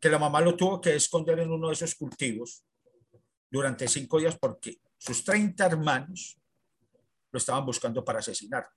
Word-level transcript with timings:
que 0.00 0.08
la 0.08 0.18
mamá 0.18 0.40
lo 0.40 0.56
tuvo 0.56 0.80
que 0.80 0.94
esconder 0.94 1.40
en 1.40 1.50
uno 1.50 1.68
de 1.68 1.74
esos 1.74 1.94
cultivos 1.94 2.64
durante 3.50 3.88
cinco 3.88 4.18
días 4.18 4.36
porque 4.38 4.78
sus 4.98 5.24
30 5.24 5.66
hermanos 5.66 6.38
lo 7.30 7.38
estaban 7.38 7.64
buscando 7.64 8.04
para 8.04 8.18
asesinar. 8.18 8.68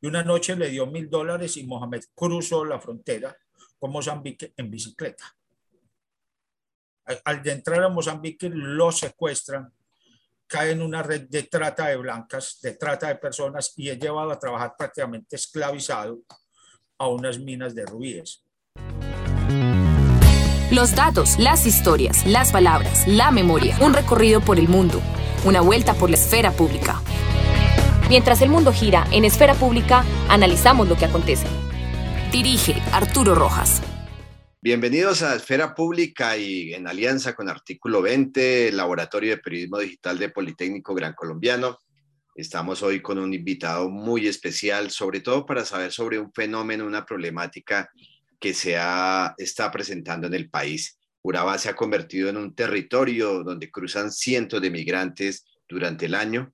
Y 0.00 0.06
una 0.06 0.22
noche 0.22 0.56
le 0.56 0.68
dio 0.68 0.86
mil 0.86 1.08
dólares 1.08 1.56
y 1.56 1.64
Mohamed 1.64 2.02
cruzó 2.14 2.64
la 2.64 2.80
frontera 2.80 3.36
con 3.78 3.90
Mozambique 3.90 4.52
en 4.56 4.70
bicicleta. 4.70 5.24
Al 7.24 7.46
entrar 7.46 7.82
a 7.82 7.88
Mozambique 7.88 8.50
lo 8.50 8.90
secuestran, 8.90 9.72
cae 10.46 10.72
en 10.72 10.82
una 10.82 11.02
red 11.02 11.28
de 11.28 11.44
trata 11.44 11.88
de 11.88 11.96
blancas, 11.96 12.58
de 12.62 12.74
trata 12.74 13.08
de 13.08 13.16
personas 13.16 13.72
y 13.76 13.88
es 13.88 13.98
llevado 13.98 14.30
a 14.30 14.38
trabajar 14.38 14.74
prácticamente 14.76 15.36
esclavizado 15.36 16.20
a 16.98 17.08
unas 17.08 17.38
minas 17.38 17.74
de 17.74 17.84
rubíes. 17.86 18.45
Los 20.72 20.96
datos, 20.96 21.38
las 21.38 21.64
historias, 21.64 22.26
las 22.26 22.50
palabras, 22.50 23.06
la 23.06 23.30
memoria, 23.30 23.78
un 23.80 23.94
recorrido 23.94 24.40
por 24.40 24.58
el 24.58 24.66
mundo, 24.66 25.00
una 25.44 25.60
vuelta 25.60 25.94
por 25.94 26.10
la 26.10 26.16
esfera 26.16 26.50
pública. 26.50 27.00
Mientras 28.08 28.42
el 28.42 28.48
mundo 28.48 28.72
gira 28.72 29.06
en 29.12 29.24
esfera 29.24 29.54
pública, 29.54 30.04
analizamos 30.28 30.88
lo 30.88 30.96
que 30.96 31.04
acontece. 31.04 31.46
Dirige 32.32 32.82
Arturo 32.90 33.36
Rojas. 33.36 33.80
Bienvenidos 34.60 35.22
a 35.22 35.36
Esfera 35.36 35.72
Pública 35.72 36.36
y 36.36 36.74
en 36.74 36.88
alianza 36.88 37.36
con 37.36 37.48
Artículo 37.48 38.02
20, 38.02 38.72
Laboratorio 38.72 39.30
de 39.30 39.38
Periodismo 39.38 39.78
Digital 39.78 40.18
de 40.18 40.30
Politécnico 40.30 40.96
Gran 40.96 41.14
Colombiano. 41.14 41.78
Estamos 42.34 42.82
hoy 42.82 43.00
con 43.00 43.18
un 43.18 43.32
invitado 43.32 43.88
muy 43.88 44.26
especial, 44.26 44.90
sobre 44.90 45.20
todo 45.20 45.46
para 45.46 45.64
saber 45.64 45.92
sobre 45.92 46.18
un 46.18 46.32
fenómeno, 46.32 46.84
una 46.84 47.06
problemática 47.06 47.88
que 48.38 48.54
se 48.54 48.76
está 49.38 49.70
presentando 49.70 50.26
en 50.26 50.34
el 50.34 50.50
país. 50.50 50.98
Urabá 51.22 51.58
se 51.58 51.68
ha 51.68 51.76
convertido 51.76 52.28
en 52.28 52.36
un 52.36 52.54
territorio 52.54 53.42
donde 53.42 53.70
cruzan 53.70 54.12
cientos 54.12 54.62
de 54.62 54.70
migrantes 54.70 55.44
durante 55.68 56.06
el 56.06 56.14
año. 56.14 56.52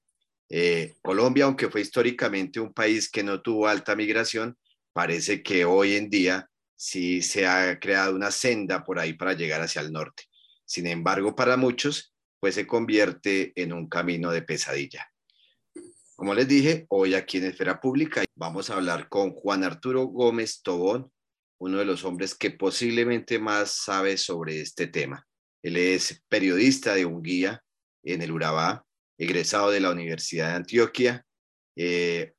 Eh, 0.48 0.95
Colombia, 1.03 1.45
aunque 1.45 1.69
fue 1.69 1.81
históricamente 1.81 2.61
un 2.61 2.73
país 2.73 3.11
que 3.11 3.23
no 3.23 3.42
tuvo 3.42 3.69
alta 3.69 3.95
migración, 3.97 4.57
parece 4.92 5.42
que 5.42 5.65
hoy 5.65 5.95
en 5.95 6.11
día 6.11 6.48
sí 6.77 7.23
se 7.23 7.47
ha 7.47 7.79
creado 7.79 8.14
una 8.14 8.31
senda 8.31 8.83
por 8.85 8.98
ahí 8.98 9.12
para 9.12 9.35
llegar 9.35 9.61
hacia 9.61 9.83
el 9.83 9.92
norte. 9.92 10.25
Sin 10.64 10.87
embargo, 10.87 11.35
para 11.37 11.57
muchos, 11.57 12.14
pues 12.41 12.55
se 12.55 12.67
convierte 12.67 13.53
en 13.55 13.73
un 13.73 13.89
camino 13.89 14.31
de 14.31 14.42
pesadilla. 14.42 15.07
Como 16.17 16.35
les 16.35 16.48
dije, 16.48 16.87
hoy 16.89 17.14
aquí 17.14 17.39
en 17.39 17.45
Esfera 17.45 17.81
Pública 17.81 18.25
vamos 18.35 18.70
a 18.70 18.75
hablar 18.75 19.09
con 19.09 19.33
Juan 19.33 19.64
Arturo 19.64 20.05
Gómez 20.07 20.62
Tobón, 20.62 21.11
uno 21.63 21.79
de 21.79 21.85
los 21.85 22.05
hombres 22.05 22.35
que 22.35 22.51
posiblemente 22.51 23.39
más 23.39 23.71
sabe 23.85 24.17
sobre 24.17 24.61
este 24.61 24.89
tema. 24.89 25.25
Él 25.63 25.77
es 25.77 26.21
periodista 26.29 26.97
de 26.97 27.05
un 27.05 27.23
guía 27.23 27.63
en 28.03 28.21
el 28.21 28.33
Urabá, 28.33 28.85
egresado 29.17 29.71
de 29.71 29.79
la 29.79 29.93
Universidad 29.93 30.49
de 30.49 30.55
Antioquia. 30.55 31.25
Eh, 31.77 32.33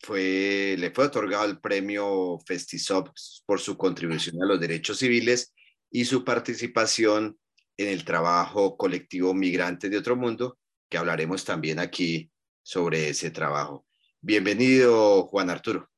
fue, 0.00 0.76
le 0.78 0.90
fue 0.90 1.04
otorgado 1.04 1.44
el 1.44 1.60
premio 1.60 2.38
Festisop 2.46 3.10
por 3.44 3.60
su 3.60 3.76
contribución 3.76 4.42
a 4.42 4.46
los 4.46 4.58
derechos 4.58 5.00
civiles 5.00 5.52
y 5.90 6.06
su 6.06 6.24
participación 6.24 7.38
en 7.76 7.88
el 7.88 8.06
trabajo 8.06 8.78
colectivo 8.78 9.34
Migrantes 9.34 9.90
de 9.90 9.98
Otro 9.98 10.16
Mundo, 10.16 10.58
que 10.88 10.96
hablaremos 10.96 11.44
también 11.44 11.78
aquí 11.78 12.30
sobre 12.62 13.10
ese 13.10 13.30
trabajo. 13.30 13.84
Bienvenido, 14.22 15.26
Juan 15.26 15.50
Arturo. 15.50 15.91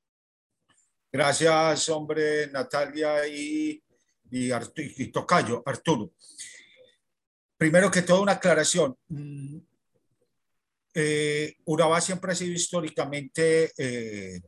Gracias, 1.15 1.89
hombre, 1.91 2.49
Natalia 2.49 3.25
y, 3.29 3.81
y, 4.33 4.51
y 4.53 5.07
Tocayo, 5.13 5.63
Arturo. 5.65 6.11
Primero 7.57 7.89
que 7.89 8.03
todo, 8.03 8.21
una 8.21 8.33
aclaración. 8.33 8.97
Mm, 9.07 9.59
eh, 10.93 11.55
Urabá 11.67 12.01
siempre 12.01 12.33
ha 12.33 12.35
sido 12.35 12.53
históricamente, 12.53 13.71
eh, 13.79 14.41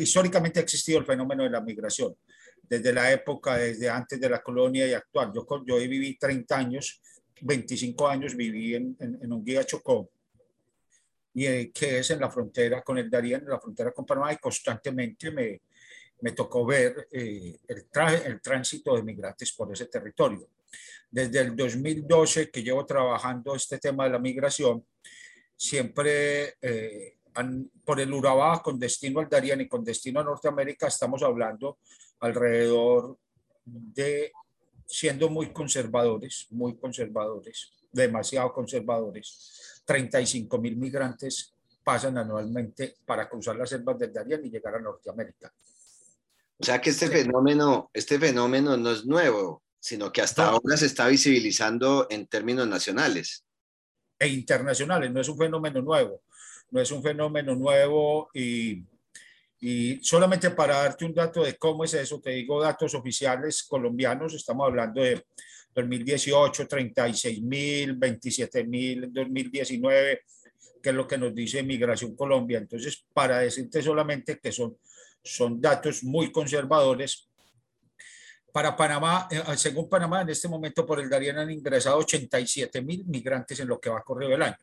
históricamente 0.00 0.60
ha 0.60 0.62
existido 0.62 1.00
el 1.00 1.06
fenómeno 1.06 1.42
de 1.42 1.50
la 1.50 1.60
migración, 1.60 2.14
desde 2.62 2.92
la 2.92 3.10
época, 3.10 3.56
desde 3.56 3.90
antes 3.90 4.20
de 4.20 4.30
la 4.30 4.40
colonia 4.40 4.86
y 4.86 4.92
actual. 4.92 5.32
Yo, 5.34 5.44
yo 5.66 5.76
viví 5.76 6.16
30 6.18 6.56
años, 6.56 7.02
25 7.40 8.06
años 8.06 8.36
viví 8.36 8.76
en, 8.76 8.96
en, 9.00 9.18
en 9.20 9.32
Unguía 9.32 9.64
Chocó, 9.64 10.08
y 11.34 11.46
eh, 11.46 11.70
que 11.72 11.98
es 11.98 12.10
en 12.10 12.20
la 12.20 12.30
frontera 12.30 12.82
con 12.82 12.98
el 12.98 13.10
Darién, 13.10 13.42
en 13.42 13.50
la 13.50 13.60
frontera 13.60 13.92
con 13.92 14.04
Panamá, 14.04 14.32
y 14.32 14.36
constantemente 14.36 15.30
me, 15.30 15.62
me 16.20 16.32
tocó 16.32 16.64
ver 16.64 17.08
eh, 17.10 17.56
el, 17.68 17.86
el 18.24 18.40
tránsito 18.40 18.94
de 18.96 19.02
migrantes 19.02 19.52
por 19.52 19.72
ese 19.72 19.86
territorio. 19.86 20.48
Desde 21.10 21.40
el 21.40 21.54
2012 21.54 22.50
que 22.50 22.62
llevo 22.62 22.86
trabajando 22.86 23.54
este 23.54 23.78
tema 23.78 24.04
de 24.04 24.10
la 24.10 24.18
migración, 24.18 24.84
siempre 25.56 26.54
eh, 26.60 27.16
por 27.84 28.00
el 28.00 28.12
Urabá 28.12 28.62
con 28.62 28.78
destino 28.78 29.20
al 29.20 29.28
Darién 29.28 29.60
y 29.60 29.68
con 29.68 29.84
destino 29.84 30.20
a 30.20 30.24
Norteamérica 30.24 30.86
estamos 30.86 31.22
hablando 31.22 31.78
alrededor 32.20 33.18
de, 33.64 34.32
siendo 34.86 35.28
muy 35.28 35.52
conservadores, 35.52 36.46
muy 36.50 36.76
conservadores, 36.76 37.72
demasiado 37.90 38.52
conservadores, 38.52 39.71
35 39.84 40.58
mil 40.58 40.76
migrantes 40.76 41.52
pasan 41.82 42.18
anualmente 42.18 42.96
para 43.04 43.28
cruzar 43.28 43.56
las 43.56 43.70
selvas 43.70 43.98
del 43.98 44.12
Darién 44.12 44.44
y 44.44 44.50
llegar 44.50 44.76
a 44.76 44.80
Norteamérica. 44.80 45.52
O 46.58 46.64
sea 46.64 46.80
que 46.80 46.90
este 46.90 47.08
fenómeno, 47.08 47.90
este 47.92 48.18
fenómeno 48.18 48.76
no 48.76 48.92
es 48.92 49.04
nuevo, 49.04 49.62
sino 49.80 50.12
que 50.12 50.22
hasta 50.22 50.48
ahora 50.48 50.76
se 50.76 50.86
está 50.86 51.08
visibilizando 51.08 52.06
en 52.08 52.26
términos 52.28 52.68
nacionales. 52.68 53.44
E 54.16 54.28
internacionales, 54.28 55.10
no 55.10 55.20
es 55.20 55.28
un 55.28 55.36
fenómeno 55.36 55.82
nuevo, 55.82 56.22
no 56.70 56.80
es 56.80 56.92
un 56.92 57.02
fenómeno 57.02 57.56
nuevo 57.56 58.30
y, 58.32 58.84
y 59.58 59.98
solamente 60.04 60.50
para 60.50 60.76
darte 60.76 61.04
un 61.04 61.14
dato 61.14 61.42
de 61.42 61.56
cómo 61.56 61.82
es 61.82 61.94
eso, 61.94 62.20
te 62.20 62.30
digo 62.30 62.62
datos 62.62 62.94
oficiales 62.94 63.64
colombianos, 63.64 64.32
estamos 64.34 64.68
hablando 64.68 65.02
de 65.02 65.26
2018 65.74 66.66
36 66.68 67.42
mil, 67.42 67.94
27 67.94 68.64
mil, 68.64 69.12
2019, 69.12 70.20
que 70.82 70.90
es 70.90 70.94
lo 70.94 71.06
que 71.06 71.18
nos 71.18 71.34
dice 71.34 71.62
Migración 71.62 72.14
Colombia. 72.14 72.58
Entonces, 72.58 73.04
para 73.12 73.38
decirte 73.38 73.82
solamente 73.82 74.38
que 74.38 74.52
son, 74.52 74.76
son 75.22 75.60
datos 75.60 76.04
muy 76.04 76.30
conservadores, 76.30 77.28
para 78.52 78.76
Panamá, 78.76 79.28
eh, 79.30 79.42
según 79.56 79.88
Panamá, 79.88 80.20
en 80.20 80.28
este 80.28 80.46
momento 80.46 80.84
por 80.84 81.00
el 81.00 81.08
Darién 81.08 81.38
han 81.38 81.50
ingresado 81.50 81.96
87 81.98 82.82
mil 82.82 83.04
migrantes 83.06 83.58
en 83.60 83.68
lo 83.68 83.80
que 83.80 83.88
va 83.88 84.02
corrido 84.02 84.34
el 84.34 84.42
año. 84.42 84.58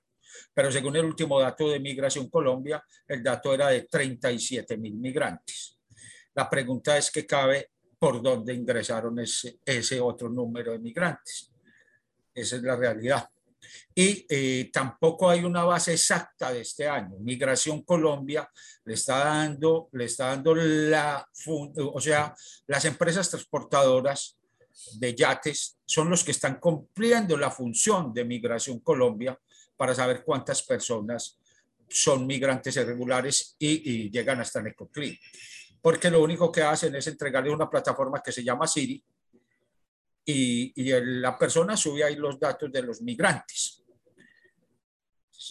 Pero 0.53 0.71
según 0.71 0.95
el 0.95 1.05
último 1.05 1.39
dato 1.39 1.67
de 1.69 1.79
Migración 1.79 2.29
Colombia, 2.29 2.83
el 3.07 3.23
dato 3.23 3.51
era 3.51 3.69
de 3.69 3.87
37 3.89 4.77
mil 4.77 4.93
migrantes. 4.93 5.79
La 6.35 6.47
pregunta 6.47 6.97
es 6.97 7.09
que 7.09 7.25
cabe 7.25 7.71
por 7.99 8.21
dónde 8.21 8.53
ingresaron 8.53 9.19
ese, 9.19 9.59
ese 9.65 9.99
otro 9.99 10.29
número 10.29 10.71
de 10.71 10.79
migrantes. 10.79 11.51
Esa 12.33 12.55
es 12.55 12.63
la 12.63 12.77
realidad. 12.77 13.29
Y 13.93 14.25
eh, 14.29 14.69
tampoco 14.71 15.29
hay 15.29 15.43
una 15.43 15.65
base 15.65 15.93
exacta 15.93 16.51
de 16.53 16.61
este 16.61 16.87
año. 16.87 17.17
Migración 17.19 17.83
Colombia 17.83 18.49
le 18.85 18.93
está 18.93 19.25
dando, 19.25 19.89
le 19.91 20.05
está 20.05 20.27
dando 20.27 20.55
la, 20.55 21.27
o 21.47 21.99
sea, 21.99 22.33
las 22.67 22.85
empresas 22.85 23.29
transportadoras 23.29 24.37
de 24.93 25.13
yates 25.13 25.77
son 25.85 26.09
los 26.09 26.23
que 26.23 26.31
están 26.31 26.59
cumpliendo 26.59 27.37
la 27.37 27.51
función 27.51 28.13
de 28.13 28.23
Migración 28.23 28.79
Colombia 28.79 29.37
para 29.75 29.93
saber 29.93 30.23
cuántas 30.23 30.63
personas 30.63 31.37
son 31.89 32.25
migrantes 32.25 32.77
irregulares 32.77 33.55
y, 33.59 33.91
y 33.91 34.09
llegan 34.09 34.39
hasta 34.39 34.61
Necoclí 34.61 35.19
porque 35.81 36.09
lo 36.09 36.21
único 36.21 36.51
que 36.51 36.61
hacen 36.61 36.95
es 36.95 37.07
entregarle 37.07 37.51
una 37.51 37.69
plataforma 37.69 38.21
que 38.21 38.31
se 38.31 38.43
llama 38.43 38.67
Siri 38.67 39.01
y, 40.25 40.73
y 40.75 40.91
la 41.01 41.37
persona 41.37 41.75
sube 41.77 42.03
ahí 42.03 42.15
los 42.15 42.39
datos 42.39 42.71
de 42.71 42.81
los 42.81 43.01
migrantes. 43.01 43.83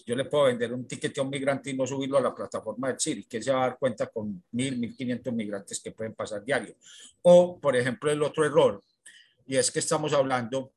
Yo 0.07 0.15
le 0.15 0.27
puedo 0.27 0.45
vender 0.45 0.73
un 0.73 0.87
ticket 0.87 1.17
a 1.19 1.23
un 1.23 1.31
migrante 1.31 1.71
y 1.71 1.75
no 1.75 1.87
subirlo 1.87 2.19
a 2.19 2.21
la 2.21 2.35
plataforma 2.35 2.93
de 2.93 3.01
Siri, 3.01 3.25
que 3.25 3.43
se 3.43 3.51
va 3.51 3.65
a 3.65 3.69
dar 3.69 3.79
cuenta 3.79 4.07
con 4.09 4.43
mil, 4.53 4.79
mil 4.79 4.95
quinientos 4.95 5.33
migrantes 5.33 5.81
que 5.81 5.93
pueden 5.93 6.15
pasar 6.15 6.45
diario. 6.45 6.77
O, 7.23 7.59
por 7.59 7.75
ejemplo, 7.75 8.11
el 8.11 8.23
otro 8.23 8.45
error, 8.45 8.83
y 9.47 9.57
es 9.57 9.71
que 9.71 9.79
estamos 9.79 10.13
hablando 10.13 10.73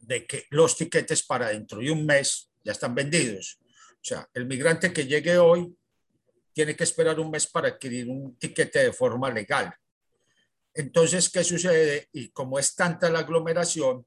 de 0.00 0.26
que 0.26 0.46
los 0.50 0.76
tiquetes 0.76 1.22
para 1.22 1.48
dentro 1.48 1.78
de 1.78 1.90
un 1.90 2.06
mes 2.06 2.48
ya 2.64 2.72
están 2.72 2.94
vendidos. 2.94 3.58
O 3.94 4.04
sea, 4.04 4.28
el 4.32 4.46
migrante 4.46 4.92
que 4.92 5.06
llegue 5.06 5.38
hoy 5.38 5.76
tiene 6.52 6.76
que 6.76 6.84
esperar 6.84 7.18
un 7.18 7.30
mes 7.30 7.46
para 7.46 7.68
adquirir 7.68 8.08
un 8.08 8.36
tiquete 8.36 8.84
de 8.84 8.92
forma 8.92 9.30
legal. 9.30 9.74
Entonces, 10.74 11.30
¿qué 11.30 11.44
sucede? 11.44 12.08
Y 12.12 12.28
como 12.30 12.58
es 12.58 12.74
tanta 12.74 13.10
la 13.10 13.20
aglomeración, 13.20 14.06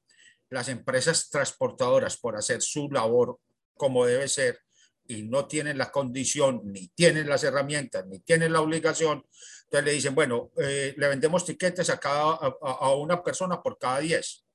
las 0.50 0.68
empresas 0.68 1.28
transportadoras, 1.30 2.16
por 2.16 2.36
hacer 2.36 2.62
su 2.62 2.88
labor 2.90 3.38
como 3.76 4.06
debe 4.06 4.28
ser, 4.28 4.60
y 5.08 5.22
no 5.22 5.46
tienen 5.46 5.78
la 5.78 5.90
condición, 5.92 6.62
ni 6.64 6.88
tienen 6.88 7.28
las 7.28 7.44
herramientas, 7.44 8.06
ni 8.06 8.20
tienen 8.20 8.52
la 8.52 8.60
obligación, 8.60 9.24
entonces 9.64 9.84
le 9.84 9.92
dicen, 9.92 10.14
bueno, 10.14 10.50
eh, 10.56 10.94
le 10.96 11.08
vendemos 11.08 11.44
tiquetes 11.44 11.90
a, 11.90 11.98
cada, 11.98 12.38
a, 12.60 12.94
una 12.94 13.22
persona 13.22 13.62
por 13.62 13.78
cada 13.78 14.00
10 14.00 14.45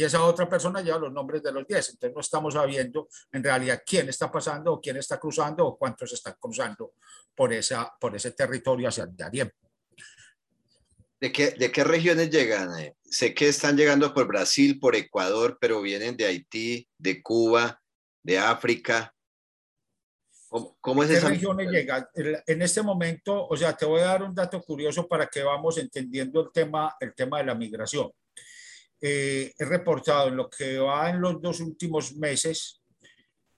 y 0.00 0.04
esa 0.04 0.24
otra 0.24 0.48
persona 0.48 0.80
lleva 0.80 0.98
los 0.98 1.12
nombres 1.12 1.42
de 1.42 1.52
los 1.52 1.66
10. 1.66 1.90
Entonces 1.90 2.14
no 2.14 2.22
estamos 2.22 2.54
sabiendo 2.54 3.06
en 3.32 3.44
realidad 3.44 3.82
quién 3.84 4.08
está 4.08 4.32
pasando 4.32 4.72
o 4.72 4.80
quién 4.80 4.96
está 4.96 5.20
cruzando 5.20 5.66
o 5.66 5.76
cuántos 5.76 6.10
están 6.14 6.36
cruzando 6.40 6.94
por, 7.34 7.52
esa, 7.52 7.92
por 8.00 8.16
ese 8.16 8.30
territorio 8.30 8.88
hacia 8.88 9.04
el 9.04 9.14
Darién. 9.14 9.52
¿De 11.20 11.30
qué, 11.30 11.50
¿De 11.50 11.70
qué 11.70 11.84
regiones 11.84 12.30
llegan? 12.30 12.78
Eh, 12.78 12.96
sé 13.04 13.34
que 13.34 13.48
están 13.48 13.76
llegando 13.76 14.14
por 14.14 14.26
Brasil, 14.26 14.80
por 14.80 14.96
Ecuador, 14.96 15.58
pero 15.60 15.82
vienen 15.82 16.16
de 16.16 16.24
Haití, 16.24 16.88
de 16.96 17.22
Cuba, 17.22 17.78
de 18.22 18.38
África. 18.38 19.14
¿Cómo, 20.80 21.02
es 21.02 21.10
¿Qué 21.10 21.20
regiones 21.20 21.70
llegan? 21.70 22.06
En 22.14 22.62
este 22.62 22.80
momento, 22.80 23.48
o 23.48 23.54
sea, 23.54 23.76
te 23.76 23.84
voy 23.84 24.00
a 24.00 24.04
dar 24.04 24.22
un 24.22 24.34
dato 24.34 24.62
curioso 24.62 25.06
para 25.06 25.26
que 25.26 25.42
vamos 25.42 25.76
entendiendo 25.76 26.40
el 26.40 26.50
tema, 26.50 26.96
el 27.00 27.14
tema 27.14 27.36
de 27.36 27.44
la 27.44 27.54
migración. 27.54 28.10
Eh, 29.00 29.54
he 29.56 29.64
reportado 29.64 30.28
en 30.28 30.36
lo 30.36 30.50
que 30.50 30.78
va 30.78 31.08
en 31.08 31.20
los 31.20 31.40
dos 31.40 31.60
últimos 31.60 32.14
meses 32.16 32.82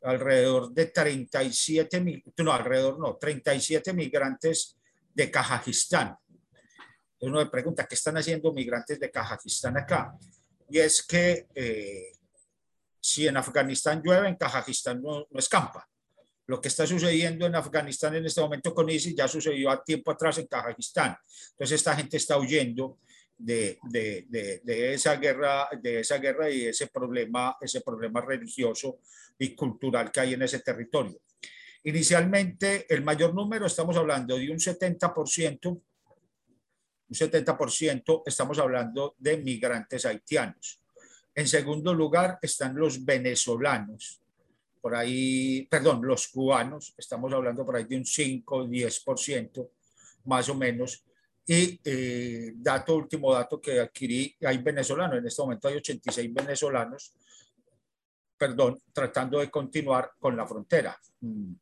alrededor 0.02 0.72
de 0.72 0.86
37, 0.86 2.22
no, 2.38 2.52
alrededor 2.52 2.98
no, 2.98 3.16
37 3.16 3.92
migrantes 3.92 4.76
de 5.12 5.30
Kazajistán. 5.30 6.16
Uno 7.20 7.38
me 7.38 7.46
pregunta, 7.46 7.86
¿qué 7.86 7.94
están 7.94 8.16
haciendo 8.16 8.52
migrantes 8.52 8.98
de 8.98 9.10
Kazajistán 9.10 9.76
acá? 9.78 10.16
Y 10.68 10.78
es 10.78 11.02
que 11.02 11.46
eh, 11.54 12.12
si 13.00 13.26
en 13.26 13.36
Afganistán 13.36 14.02
llueve, 14.04 14.28
en 14.28 14.36
Kazajistán 14.36 15.02
no, 15.02 15.26
no 15.30 15.38
escampa. 15.38 15.88
Lo 16.46 16.60
que 16.60 16.68
está 16.68 16.86
sucediendo 16.86 17.46
en 17.46 17.54
Afganistán 17.54 18.16
en 18.16 18.26
este 18.26 18.40
momento 18.40 18.74
con 18.74 18.88
ISIS 18.88 19.14
ya 19.14 19.28
sucedió 19.28 19.70
a 19.70 19.82
tiempo 19.82 20.10
atrás 20.10 20.38
en 20.38 20.46
Kazajistán. 20.46 21.16
Entonces 21.50 21.76
esta 21.76 21.94
gente 21.94 22.16
está 22.16 22.36
huyendo 22.38 22.98
de, 23.38 23.78
de, 23.82 24.60
de, 24.62 24.94
esa 24.94 25.16
guerra, 25.16 25.68
de 25.80 26.00
esa 26.00 26.18
guerra 26.18 26.50
y 26.50 26.66
ese 26.66 26.86
problema, 26.86 27.56
ese 27.60 27.80
problema 27.80 28.20
religioso 28.20 29.00
y 29.38 29.54
cultural 29.54 30.10
que 30.10 30.20
hay 30.20 30.34
en 30.34 30.42
ese 30.42 30.60
territorio. 30.60 31.20
Inicialmente, 31.84 32.86
el 32.88 33.02
mayor 33.02 33.34
número, 33.34 33.66
estamos 33.66 33.96
hablando 33.96 34.36
de 34.36 34.50
un 34.50 34.58
70%, 34.58 35.66
un 35.66 35.82
70% 37.08 38.22
estamos 38.24 38.58
hablando 38.58 39.16
de 39.18 39.36
migrantes 39.38 40.06
haitianos. 40.06 40.80
En 41.34 41.48
segundo 41.48 41.92
lugar 41.92 42.38
están 42.42 42.76
los 42.76 43.04
venezolanos, 43.04 44.22
por 44.82 44.96
ahí, 44.96 45.64
perdón, 45.70 46.00
los 46.04 46.26
cubanos, 46.26 46.92
estamos 46.98 47.32
hablando 47.32 47.64
por 47.64 47.76
ahí 47.76 47.84
de 47.84 47.96
un 47.96 48.04
5, 48.04 48.66
10% 48.66 49.70
más 50.24 50.48
o 50.48 50.56
menos. 50.56 51.04
Y 51.46 51.80
eh, 51.84 52.52
dato, 52.54 52.96
último 52.96 53.32
dato 53.32 53.60
que 53.60 53.80
adquirí, 53.80 54.36
hay 54.44 54.58
venezolanos, 54.58 55.18
en 55.18 55.26
este 55.26 55.42
momento 55.42 55.68
hay 55.68 55.76
86 55.76 56.32
venezolanos, 56.32 57.12
perdón, 58.36 58.80
tratando 58.92 59.40
de 59.40 59.50
continuar 59.50 60.12
con 60.18 60.36
la 60.36 60.46
frontera. 60.46 60.98
Mm. 61.20 61.52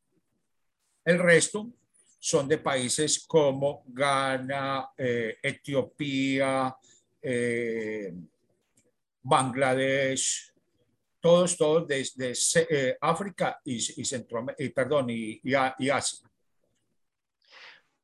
El 1.05 1.19
resto 1.19 1.71
son 2.19 2.47
de 2.47 2.59
países 2.59 3.25
como 3.25 3.83
Ghana, 3.87 4.89
eh, 4.95 5.37
Etiopía, 5.41 6.75
eh, 7.21 8.13
Bangladesh, 9.23 10.51
todos, 11.19 11.57
todos 11.57 11.87
desde 11.87 12.33
eh, 12.69 12.97
África 13.01 13.59
y, 13.63 13.75
y 13.75 14.05
Centroamérica, 14.05 14.63
y, 14.63 14.69
perdón, 14.69 15.09
y, 15.09 15.39
y, 15.43 15.89
Asia. 15.89 16.29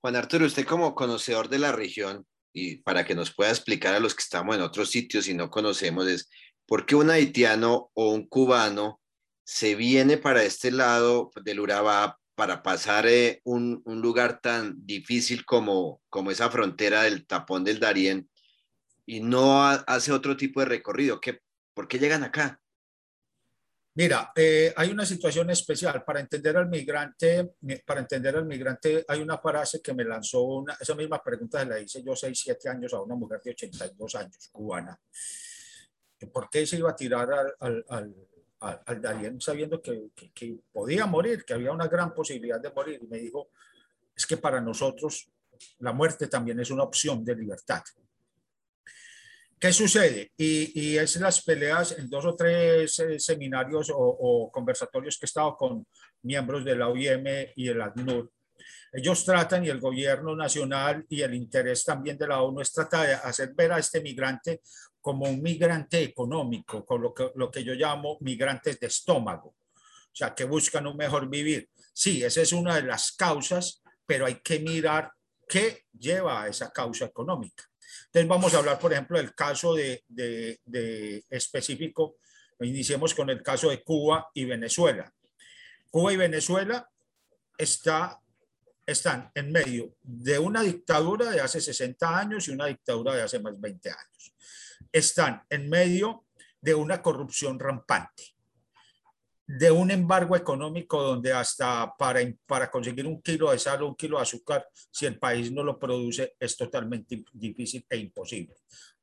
Juan 0.01 0.15
Arturo, 0.15 0.45
usted 0.45 0.65
como 0.65 0.95
conocedor 0.95 1.49
de 1.49 1.59
la 1.59 1.71
región, 1.71 2.25
y 2.53 2.77
para 2.77 3.05
que 3.05 3.15
nos 3.15 3.33
pueda 3.33 3.51
explicar 3.51 3.93
a 3.93 3.99
los 3.99 4.15
que 4.15 4.23
estamos 4.23 4.55
en 4.55 4.61
otros 4.61 4.89
sitios 4.89 5.27
y 5.27 5.33
no 5.33 5.49
conocemos, 5.49 6.07
es 6.07 6.29
por 6.65 6.85
qué 6.85 6.95
un 6.95 7.09
haitiano 7.09 7.91
o 7.93 8.11
un 8.11 8.27
cubano 8.27 8.99
se 9.43 9.75
viene 9.75 10.17
para 10.17 10.43
este 10.43 10.71
lado 10.71 11.31
del 11.43 11.59
Urabá 11.59 12.17
para 12.35 12.61
pasar 12.61 13.07
eh, 13.07 13.41
un, 13.45 13.81
lugar 13.85 14.41
tan 14.41 14.75
difícil 14.85 15.45
como, 15.45 16.01
como 16.09 16.31
esa 16.31 16.51
frontera 16.51 17.03
del 17.03 17.25
tapón 17.25 17.63
del 17.63 17.79
Darién 17.79 18.29
y 19.05 19.21
no 19.21 19.63
hace 19.63 20.11
otro 20.11 20.35
tipo 20.35 20.59
de 20.59 20.67
recorrido. 20.67 21.19
¿Qué, 21.21 21.39
¿Por 21.73 21.87
qué 21.87 21.97
llegan 21.97 22.23
acá? 22.23 22.59
Mira, 23.97 24.31
eh, 24.35 24.71
hay 24.75 24.91
una 24.91 25.07
situación 25.07 25.49
especial. 25.49 26.03
Para 26.03 26.19
entender 26.19 26.55
al 26.55 26.69
migrante, 26.69 27.55
para 27.83 28.01
entender 28.01 28.35
al 28.37 28.45
migrante, 28.45 29.03
hay 29.07 29.21
una 29.21 29.39
frase 29.39 29.81
que 29.81 29.91
me 29.91 30.03
lanzó 30.03 30.43
una, 30.43 30.77
esa 30.79 30.93
misma 30.93 31.19
pregunta 31.23 31.65
la 31.65 31.79
hice 31.79 32.03
yo 32.03 32.15
6, 32.15 32.39
7 32.39 32.69
años 32.69 32.93
a 32.93 33.01
una 33.01 33.15
mujer 33.15 33.41
de 33.43 33.51
82 33.51 34.13
años, 34.13 34.49
cubana. 34.51 34.99
¿Por 36.31 36.47
qué 36.47 36.67
se 36.67 36.77
iba 36.77 36.91
a 36.91 36.95
tirar 36.95 37.27
al, 37.31 37.83
al, 37.89 38.15
al, 38.59 38.81
al 38.85 39.01
Darién 39.01 39.41
sabiendo 39.41 39.81
que, 39.81 40.11
que, 40.15 40.31
que, 40.31 40.59
podía 40.71 41.07
morir, 41.07 41.43
que 41.43 41.55
había 41.55 41.71
una 41.71 41.87
gran 41.87 42.13
posibilidad 42.13 42.61
de 42.61 42.69
morir? 42.69 42.99
Y 43.01 43.07
me 43.07 43.17
dijo, 43.17 43.49
es 44.15 44.27
que 44.27 44.37
para 44.37 44.61
nosotros 44.61 45.27
la 45.79 45.91
muerte 45.91 46.27
también 46.27 46.59
es 46.59 46.69
una 46.69 46.83
opción 46.83 47.25
de 47.25 47.35
libertad. 47.35 47.81
¿Qué 49.59 49.73
sucede? 49.73 50.31
Y, 50.37 50.79
y, 50.79 50.97
es 50.97 51.15
las 51.15 51.41
peleas 51.41 51.93
en 51.97 52.07
dos 52.07 52.25
o 52.25 52.35
tres 52.35 52.99
eh, 52.99 53.19
seminarios 53.19 53.91
o, 53.91 54.51
conversatorios 54.51 55.17
que 55.17 55.25
he 55.25 55.25
estado 55.25 55.55
con 55.55 55.87
miembros 56.21 56.63
de 56.63 56.75
la 56.75 56.89
OIM 56.89 57.25
y 57.55 57.67
el 57.67 57.81
ACNUR. 57.81 58.31
Ellos 58.93 59.25
tratan, 59.25 59.65
y 59.65 59.69
el 59.69 59.79
gobierno 59.79 60.35
nacional 60.35 61.05
y 61.09 61.21
el 61.21 61.33
interés 61.33 61.83
también 61.83 62.19
de 62.19 62.27
la 62.27 62.41
ONU 62.41 62.61
es 62.61 62.71
tratar 62.71 63.07
de 63.07 63.13
hacer 63.15 63.53
ver 63.55 63.71
a 63.71 63.79
este 63.79 63.99
migrante 63.99 64.61
como 65.01 65.25
un 65.25 65.41
migrante 65.41 66.03
económico, 66.03 66.85
con 66.85 67.01
lo 67.01 67.13
que, 67.13 67.31
lo 67.35 67.49
que 67.49 67.63
yo 67.63 67.73
llamo 67.73 68.17
migrantes 68.21 68.79
de 68.79 68.87
estómago, 68.87 69.49
o 69.49 70.15
sea, 70.15 70.35
que 70.35 70.43
buscan 70.43 70.85
un 70.85 70.97
mejor 70.97 71.27
vivir. 71.29 71.69
Sí, 71.93 72.23
esa 72.23 72.41
es 72.41 72.53
una 72.53 72.75
de 72.75 72.83
las 72.83 73.11
causas, 73.13 73.81
pero 74.05 74.27
hay 74.27 74.35
que 74.35 74.59
mirar 74.59 75.11
qué 75.47 75.85
lleva 75.97 76.43
a 76.43 76.47
esa 76.47 76.71
causa 76.71 77.05
económica. 77.05 77.63
Entonces 78.05 78.27
vamos 78.27 78.53
a 78.53 78.59
hablar, 78.59 78.79
por 78.79 78.93
ejemplo, 78.93 79.17
del 79.17 79.33
caso 79.33 79.73
de, 79.73 80.03
de, 80.07 81.23
específico. 81.29 82.17
Iniciemos 82.61 83.13
con 83.13 83.29
el 83.29 83.43
caso 83.43 83.69
de 83.69 83.83
Cuba 83.83 84.29
y 84.33 84.45
Venezuela. 84.45 85.11
Cuba 85.89 86.13
y 86.13 86.17
Venezuela 86.17 86.89
está, 87.57 88.19
están 88.85 89.31
en 89.35 89.51
medio 89.51 89.95
de 90.01 90.39
una 90.39 90.61
dictadura 90.61 91.29
de 91.29 91.41
hace 91.41 91.61
60 91.61 92.17
años 92.17 92.47
y 92.47 92.51
una 92.51 92.65
dictadura 92.65 93.15
de 93.15 93.23
hace 93.23 93.39
más 93.39 93.59
20 93.59 93.89
años. 93.89 94.33
Están 94.91 95.43
en 95.49 95.69
medio 95.69 96.25
de 96.61 96.73
una 96.73 97.01
corrupción 97.01 97.59
rampante 97.59 98.36
de 99.47 99.71
un 99.71 99.89
embargo 99.91 100.35
económico 100.35 101.01
donde 101.01 101.31
hasta 101.31 101.95
para, 101.97 102.19
para 102.45 102.69
conseguir 102.69 103.07
un 103.07 103.21
kilo 103.21 103.49
de 103.49 103.57
sal 103.57 103.81
o 103.81 103.87
un 103.87 103.95
kilo 103.95 104.17
de 104.17 104.23
azúcar, 104.23 104.67
si 104.91 105.05
el 105.05 105.17
país 105.17 105.53
no 105.53 105.63
lo 105.63 105.79
produce, 105.79 106.35
es 106.37 106.57
totalmente 106.57 107.23
difícil 107.31 107.85
e 107.89 107.97
imposible. 107.97 108.55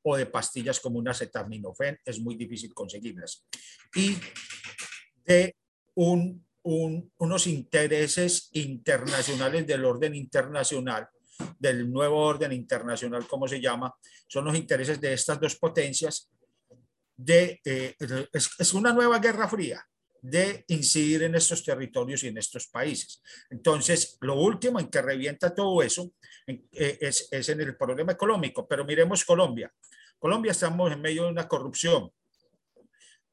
O 0.03 0.15
de 0.15 0.27
pastillas 0.27 0.79
como 0.79 0.99
una 0.99 1.11
acetaminofén, 1.11 1.97
es 2.05 2.19
muy 2.19 2.35
difícil 2.35 2.75
conseguirlas. 2.75 3.43
Y 3.95 4.17
de 5.25 5.55
un, 5.95 6.45
un, 6.61 7.11
unos 7.17 7.47
intereses 7.47 8.49
internacionales 8.53 9.65
del 9.65 9.83
orden 9.83 10.13
internacional, 10.13 11.09
del 11.57 11.91
nuevo 11.91 12.19
orden 12.19 12.51
internacional, 12.51 13.27
como 13.27 13.47
se 13.47 13.59
llama, 13.59 13.95
son 14.27 14.45
los 14.45 14.55
intereses 14.55 15.01
de 15.01 15.13
estas 15.13 15.39
dos 15.39 15.55
potencias. 15.55 16.29
De, 17.17 17.61
eh, 17.65 17.95
es, 18.31 18.51
es 18.59 18.73
una 18.75 18.93
nueva 18.93 19.17
guerra 19.17 19.47
fría 19.47 19.83
de 20.25 20.65
incidir 20.69 21.23
en 21.23 21.35
estos 21.35 21.63
territorios 21.63 22.23
y 22.23 22.29
en 22.29 22.37
estos 22.37 22.67
países. 22.67 23.21
Entonces, 23.49 24.17
lo 24.21 24.35
último 24.35 24.79
en 24.79 24.87
que 24.87 25.01
revienta 25.01 25.53
todo 25.53 25.83
eso 25.83 26.11
eh, 26.47 26.63
es, 26.71 27.27
es 27.31 27.49
en 27.49 27.61
el 27.61 27.77
problema 27.77 28.13
económico, 28.13 28.67
pero 28.67 28.85
miremos 28.85 29.23
Colombia. 29.23 29.71
Colombia 30.17 30.51
estamos 30.51 30.91
en 30.91 31.01
medio 31.01 31.25
de 31.25 31.29
una 31.29 31.47
corrupción. 31.47 32.09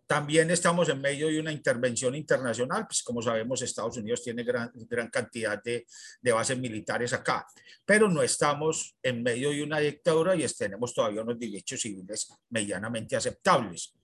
También 0.06 0.50
estamos 0.50 0.90
en 0.90 1.00
medio 1.00 1.28
de 1.28 1.40
una 1.40 1.52
intervención 1.52 2.14
internacional, 2.14 2.86
pues 2.86 3.02
como 3.02 3.22
sabemos 3.22 3.62
Estados 3.62 3.96
Unidos 3.96 4.22
tiene 4.22 4.44
gran, 4.44 4.70
gran 4.74 5.08
cantidad 5.08 5.62
de, 5.62 5.86
de, 6.20 6.32
bases 6.32 6.58
militares 6.58 7.14
acá, 7.14 7.46
pero 7.86 8.10
no 8.10 8.22
estamos 8.22 8.98
en 9.02 9.22
medio 9.22 9.48
de 9.48 9.62
una 9.62 9.78
dictadura 9.78 10.36
y 10.36 10.46
tenemos 10.48 10.92
todavía 10.92 11.22
unos 11.22 11.38
derechos 11.38 11.80
civiles 11.80 12.28
medianamente 12.50 13.16
aceptables. 13.16 13.94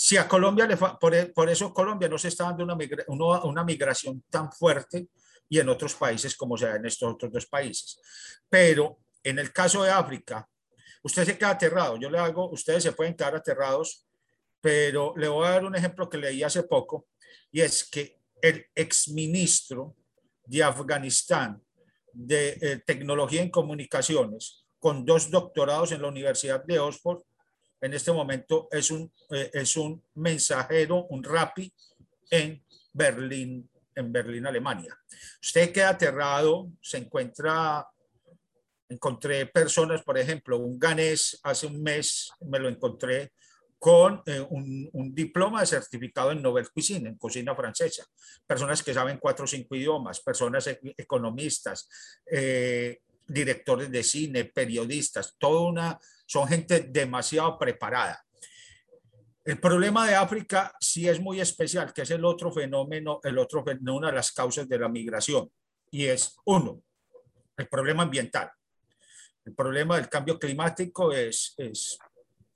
Si 0.00 0.16
a 0.16 0.28
Colombia 0.28 0.64
le 0.64 0.76
por, 0.76 1.48
eso 1.50 1.74
Colombia 1.74 2.08
no 2.08 2.16
se 2.18 2.28
está 2.28 2.44
dando 2.44 2.62
una, 2.62 2.76
migra, 2.76 3.02
una, 3.08 3.42
una, 3.42 3.64
migración 3.64 4.22
tan 4.30 4.52
fuerte 4.52 5.08
y 5.48 5.58
en 5.58 5.68
otros 5.68 5.94
países 5.94 6.36
como 6.36 6.56
sea 6.56 6.76
en 6.76 6.86
estos 6.86 7.14
otros 7.14 7.32
dos 7.32 7.46
países. 7.46 7.98
Pero 8.48 9.00
en 9.24 9.40
el 9.40 9.52
caso 9.52 9.82
de 9.82 9.90
África, 9.90 10.48
usted 11.02 11.24
se 11.24 11.36
queda 11.36 11.50
aterrado. 11.50 11.96
Yo 11.96 12.08
le 12.10 12.18
hago, 12.20 12.48
ustedes 12.48 12.84
se 12.84 12.92
pueden 12.92 13.14
quedar 13.14 13.34
aterrados, 13.34 14.06
pero 14.60 15.14
le 15.16 15.26
voy 15.26 15.44
a 15.44 15.50
dar 15.50 15.64
un 15.64 15.74
ejemplo 15.74 16.08
que 16.08 16.18
leí 16.18 16.44
hace 16.44 16.62
poco 16.62 17.08
y 17.50 17.62
es 17.62 17.82
que 17.82 18.20
el 18.40 18.66
exministro 18.76 19.96
de 20.44 20.62
Afganistán 20.62 21.60
de 22.12 22.56
eh, 22.60 22.82
Tecnología 22.86 23.42
en 23.42 23.50
Comunicaciones, 23.50 24.64
con 24.78 25.04
dos 25.04 25.28
doctorados 25.28 25.90
en 25.90 26.02
la 26.02 26.08
Universidad 26.08 26.62
de 26.64 26.78
Oxford, 26.78 27.20
en 27.80 27.94
este 27.94 28.12
momento 28.12 28.68
es 28.70 28.90
un, 28.90 29.12
eh, 29.30 29.50
es 29.52 29.76
un 29.76 30.02
mensajero, 30.14 31.06
un 31.06 31.22
rapi 31.22 31.72
en 32.30 32.62
Berlín, 32.92 33.68
en 33.94 34.12
Berlín, 34.12 34.46
Alemania. 34.46 34.98
Usted 35.42 35.72
queda 35.72 35.90
aterrado, 35.90 36.70
se 36.80 36.98
encuentra, 36.98 37.86
encontré 38.88 39.46
personas, 39.46 40.02
por 40.02 40.18
ejemplo, 40.18 40.58
un 40.58 40.78
ganés 40.78 41.38
hace 41.42 41.66
un 41.66 41.82
mes 41.82 42.30
me 42.40 42.58
lo 42.58 42.68
encontré 42.68 43.32
con 43.78 44.22
eh, 44.26 44.40
un, 44.40 44.90
un, 44.92 45.14
diploma 45.14 45.60
de 45.60 45.66
certificado 45.66 46.32
en 46.32 46.42
Nouvelle 46.42 46.68
Cuisine, 46.68 47.08
en 47.08 47.16
cocina 47.16 47.54
francesa. 47.54 48.04
Personas 48.44 48.82
que 48.82 48.92
saben 48.92 49.18
cuatro 49.18 49.44
o 49.44 49.48
cinco 49.48 49.76
idiomas, 49.76 50.20
personas 50.20 50.66
e, 50.66 50.80
economistas, 50.96 51.88
eh, 52.26 53.00
directores 53.24 53.90
de 53.90 54.02
cine, 54.02 54.46
periodistas, 54.46 55.36
toda 55.38 55.60
una, 55.60 56.00
son 56.28 56.46
gente 56.46 56.80
demasiado 56.80 57.58
preparada. 57.58 58.22
El 59.44 59.58
problema 59.58 60.06
de 60.06 60.14
África 60.14 60.74
sí 60.78 61.08
es 61.08 61.18
muy 61.18 61.40
especial, 61.40 61.90
que 61.94 62.02
es 62.02 62.10
el 62.10 62.22
otro 62.22 62.52
fenómeno, 62.52 63.18
el 63.24 63.38
otro 63.38 63.64
fenómeno, 63.64 63.96
una 63.96 64.08
de 64.08 64.16
las 64.16 64.30
causas 64.30 64.68
de 64.68 64.78
la 64.78 64.90
migración, 64.90 65.50
y 65.90 66.04
es 66.04 66.36
uno, 66.44 66.82
el 67.56 67.66
problema 67.66 68.02
ambiental. 68.02 68.50
El 69.46 69.54
problema 69.54 69.96
del 69.96 70.10
cambio 70.10 70.38
climático 70.38 71.12
es, 71.12 71.54
es, 71.56 71.98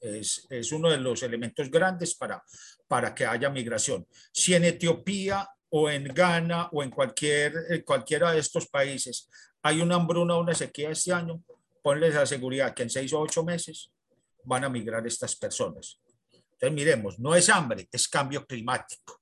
es, 0.00 0.46
es 0.50 0.70
uno 0.70 0.90
de 0.90 0.98
los 0.98 1.22
elementos 1.22 1.70
grandes 1.70 2.14
para, 2.14 2.44
para 2.86 3.14
que 3.14 3.24
haya 3.24 3.48
migración. 3.48 4.06
Si 4.30 4.54
en 4.54 4.64
Etiopía 4.64 5.48
o 5.70 5.88
en 5.88 6.04
Ghana 6.04 6.68
o 6.72 6.82
en 6.82 6.90
cualquier, 6.90 7.82
cualquiera 7.86 8.32
de 8.32 8.40
estos 8.40 8.68
países 8.68 9.30
hay 9.62 9.80
una 9.80 9.94
hambruna 9.94 10.34
o 10.34 10.42
una 10.42 10.54
sequía 10.54 10.90
este 10.90 11.14
año, 11.14 11.42
ponles 11.82 12.14
la 12.14 12.26
seguridad 12.26 12.74
que 12.74 12.84
en 12.84 12.90
seis 12.90 13.12
o 13.12 13.20
ocho 13.20 13.44
meses 13.44 13.90
van 14.44 14.64
a 14.64 14.68
migrar 14.68 15.06
estas 15.06 15.36
personas. 15.36 16.00
Entonces, 16.32 16.72
miremos, 16.72 17.18
no 17.18 17.34
es 17.34 17.48
hambre, 17.48 17.88
es 17.90 18.08
cambio 18.08 18.46
climático. 18.46 19.20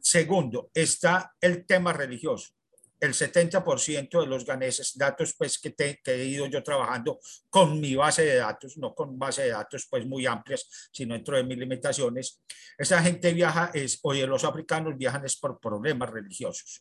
Segundo, 0.00 0.70
está 0.74 1.34
el 1.40 1.66
tema 1.66 1.92
religioso. 1.92 2.52
El 3.00 3.14
70% 3.14 4.20
de 4.20 4.26
los 4.26 4.46
ganeses, 4.46 4.96
datos 4.96 5.34
pues 5.36 5.58
que, 5.58 5.70
te, 5.70 6.00
que, 6.04 6.12
he 6.12 6.24
ido 6.24 6.46
yo 6.46 6.62
trabajando 6.62 7.18
con 7.50 7.80
mi 7.80 7.96
base 7.96 8.24
de 8.24 8.36
datos, 8.36 8.76
no 8.78 8.94
con 8.94 9.18
base 9.18 9.42
de 9.42 9.50
datos 9.50 9.88
pues 9.90 10.06
muy 10.06 10.24
amplias, 10.24 10.88
sino 10.92 11.14
dentro 11.14 11.36
de 11.36 11.42
mis 11.42 11.58
limitaciones, 11.58 12.40
esa 12.78 13.02
gente 13.02 13.32
viaja, 13.34 13.72
es, 13.74 13.98
oye, 14.02 14.24
los 14.24 14.44
africanos 14.44 14.96
viajan 14.96 15.24
es 15.24 15.36
por 15.36 15.58
problemas 15.58 16.10
religiosos 16.10 16.80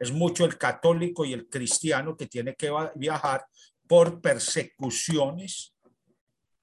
es 0.00 0.10
mucho 0.10 0.46
el 0.46 0.56
católico 0.56 1.26
y 1.26 1.34
el 1.34 1.48
cristiano 1.48 2.16
que 2.16 2.26
tiene 2.26 2.54
que 2.56 2.72
viajar 2.96 3.44
por 3.90 4.20
persecuciones 4.20 5.74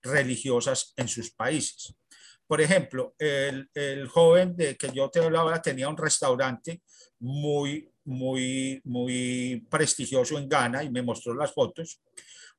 religiosas 0.01 0.93
en 0.95 1.09
sus 1.09 1.29
países. 1.29 1.93
Por 2.47 2.61
ejemplo, 2.61 3.15
el, 3.19 3.69
el, 3.73 4.07
joven 4.07 4.55
de 4.55 4.77
que 4.77 4.89
yo 4.93 5.09
te 5.09 5.19
hablaba 5.19 5.61
tenía 5.61 5.89
un 5.89 5.97
restaurante 5.97 6.81
muy, 7.19 7.91
muy, 8.05 8.79
muy 8.85 9.67
prestigioso 9.69 10.37
en 10.37 10.47
Ghana 10.47 10.85
y 10.85 10.89
me 10.89 11.01
mostró 11.01 11.33
las 11.33 11.53
fotos. 11.53 12.01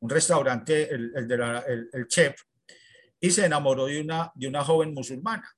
Un 0.01 0.11
restaurante, 0.11 0.95
el, 0.95 1.13
el, 1.17 1.27
de 1.27 1.39
la, 1.39 1.61
el, 1.61 2.07
chef, 2.07 2.39
y 3.19 3.31
se 3.31 3.47
enamoró 3.47 3.87
de 3.87 4.03
una, 4.03 4.31
de 4.35 4.49
una 4.49 4.63
joven 4.63 4.93
musulmana 4.93 5.51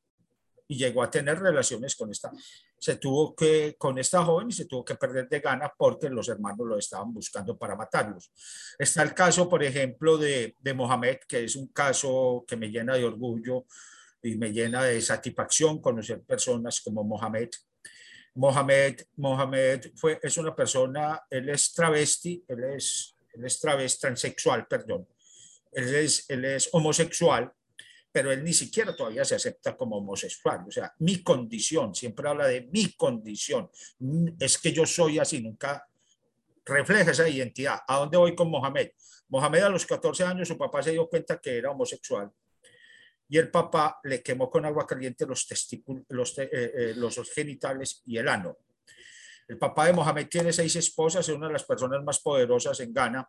y 0.68 0.76
llegó 0.76 1.02
a 1.02 1.10
tener 1.10 1.40
relaciones 1.40 1.96
con 1.96 2.12
esta 2.12 2.30
se 2.80 2.96
tuvo 2.96 3.36
que, 3.36 3.76
con 3.76 3.98
esta 3.98 4.24
joven 4.24 4.48
y 4.48 4.52
se 4.52 4.64
tuvo 4.64 4.82
que 4.82 4.94
perder 4.94 5.28
de 5.28 5.40
gana 5.40 5.70
porque 5.76 6.08
los 6.08 6.28
hermanos 6.30 6.66
lo 6.66 6.78
estaban 6.78 7.12
buscando 7.12 7.56
para 7.58 7.76
matarlos. 7.76 8.32
Está 8.78 9.02
el 9.02 9.12
caso, 9.12 9.50
por 9.50 9.62
ejemplo, 9.62 10.16
de, 10.16 10.56
de 10.58 10.74
Mohamed, 10.74 11.18
que 11.28 11.44
es 11.44 11.56
un 11.56 11.68
caso 11.68 12.42
que 12.48 12.56
me 12.56 12.70
llena 12.70 12.94
de 12.94 13.04
orgullo 13.04 13.66
y 14.22 14.36
me 14.36 14.50
llena 14.50 14.84
de 14.84 14.98
satisfacción 15.02 15.82
conocer 15.82 16.22
personas 16.22 16.80
como 16.80 17.04
Mohamed. 17.04 17.50
Mohamed, 18.34 19.02
Mohamed 19.16 19.92
fue, 19.96 20.18
es 20.22 20.38
una 20.38 20.56
persona, 20.56 21.20
él 21.28 21.50
es 21.50 21.74
travesti, 21.74 22.42
él 22.48 22.64
es, 22.64 23.14
él 23.34 23.44
es 23.44 23.60
travesti, 23.60 24.00
transexual, 24.00 24.66
perdón. 24.66 25.06
Él 25.70 25.94
es, 25.94 26.24
él 26.30 26.46
es 26.46 26.70
homosexual, 26.72 27.52
pero 28.12 28.32
él 28.32 28.42
ni 28.42 28.52
siquiera 28.52 28.94
todavía 28.94 29.24
se 29.24 29.36
acepta 29.36 29.76
como 29.76 29.96
homosexual. 29.96 30.64
O 30.66 30.70
sea, 30.70 30.92
mi 30.98 31.22
condición, 31.22 31.94
siempre 31.94 32.28
habla 32.28 32.46
de 32.46 32.62
mi 32.72 32.92
condición, 32.92 33.70
es 34.38 34.58
que 34.58 34.72
yo 34.72 34.86
soy 34.86 35.18
así, 35.18 35.40
nunca 35.40 35.86
refleja 36.64 37.10
esa 37.10 37.28
identidad. 37.28 37.80
¿A 37.86 37.98
dónde 37.98 38.16
voy 38.16 38.34
con 38.34 38.50
Mohamed? 38.50 38.90
Mohamed 39.28 39.62
a 39.62 39.68
los 39.68 39.86
14 39.86 40.24
años 40.24 40.48
su 40.48 40.58
papá 40.58 40.82
se 40.82 40.92
dio 40.92 41.08
cuenta 41.08 41.40
que 41.40 41.56
era 41.56 41.70
homosexual 41.70 42.30
y 43.28 43.38
el 43.38 43.48
papá 43.48 44.00
le 44.02 44.22
quemó 44.22 44.50
con 44.50 44.64
agua 44.64 44.86
caliente 44.86 45.24
los 45.24 45.46
los, 46.08 46.38
eh, 46.38 46.50
eh, 46.52 47.24
genitales 47.32 48.02
y 48.06 48.18
el 48.18 48.28
ano. 48.28 48.58
El 49.46 49.56
papá 49.56 49.86
de 49.86 49.92
Mohamed 49.92 50.28
tiene 50.28 50.52
seis 50.52 50.74
esposas, 50.76 51.28
es 51.28 51.34
una 51.34 51.46
de 51.46 51.52
las 51.52 51.64
personas 51.64 52.02
más 52.04 52.20
poderosas 52.20 52.78
en 52.80 52.92
Ghana 52.92 53.28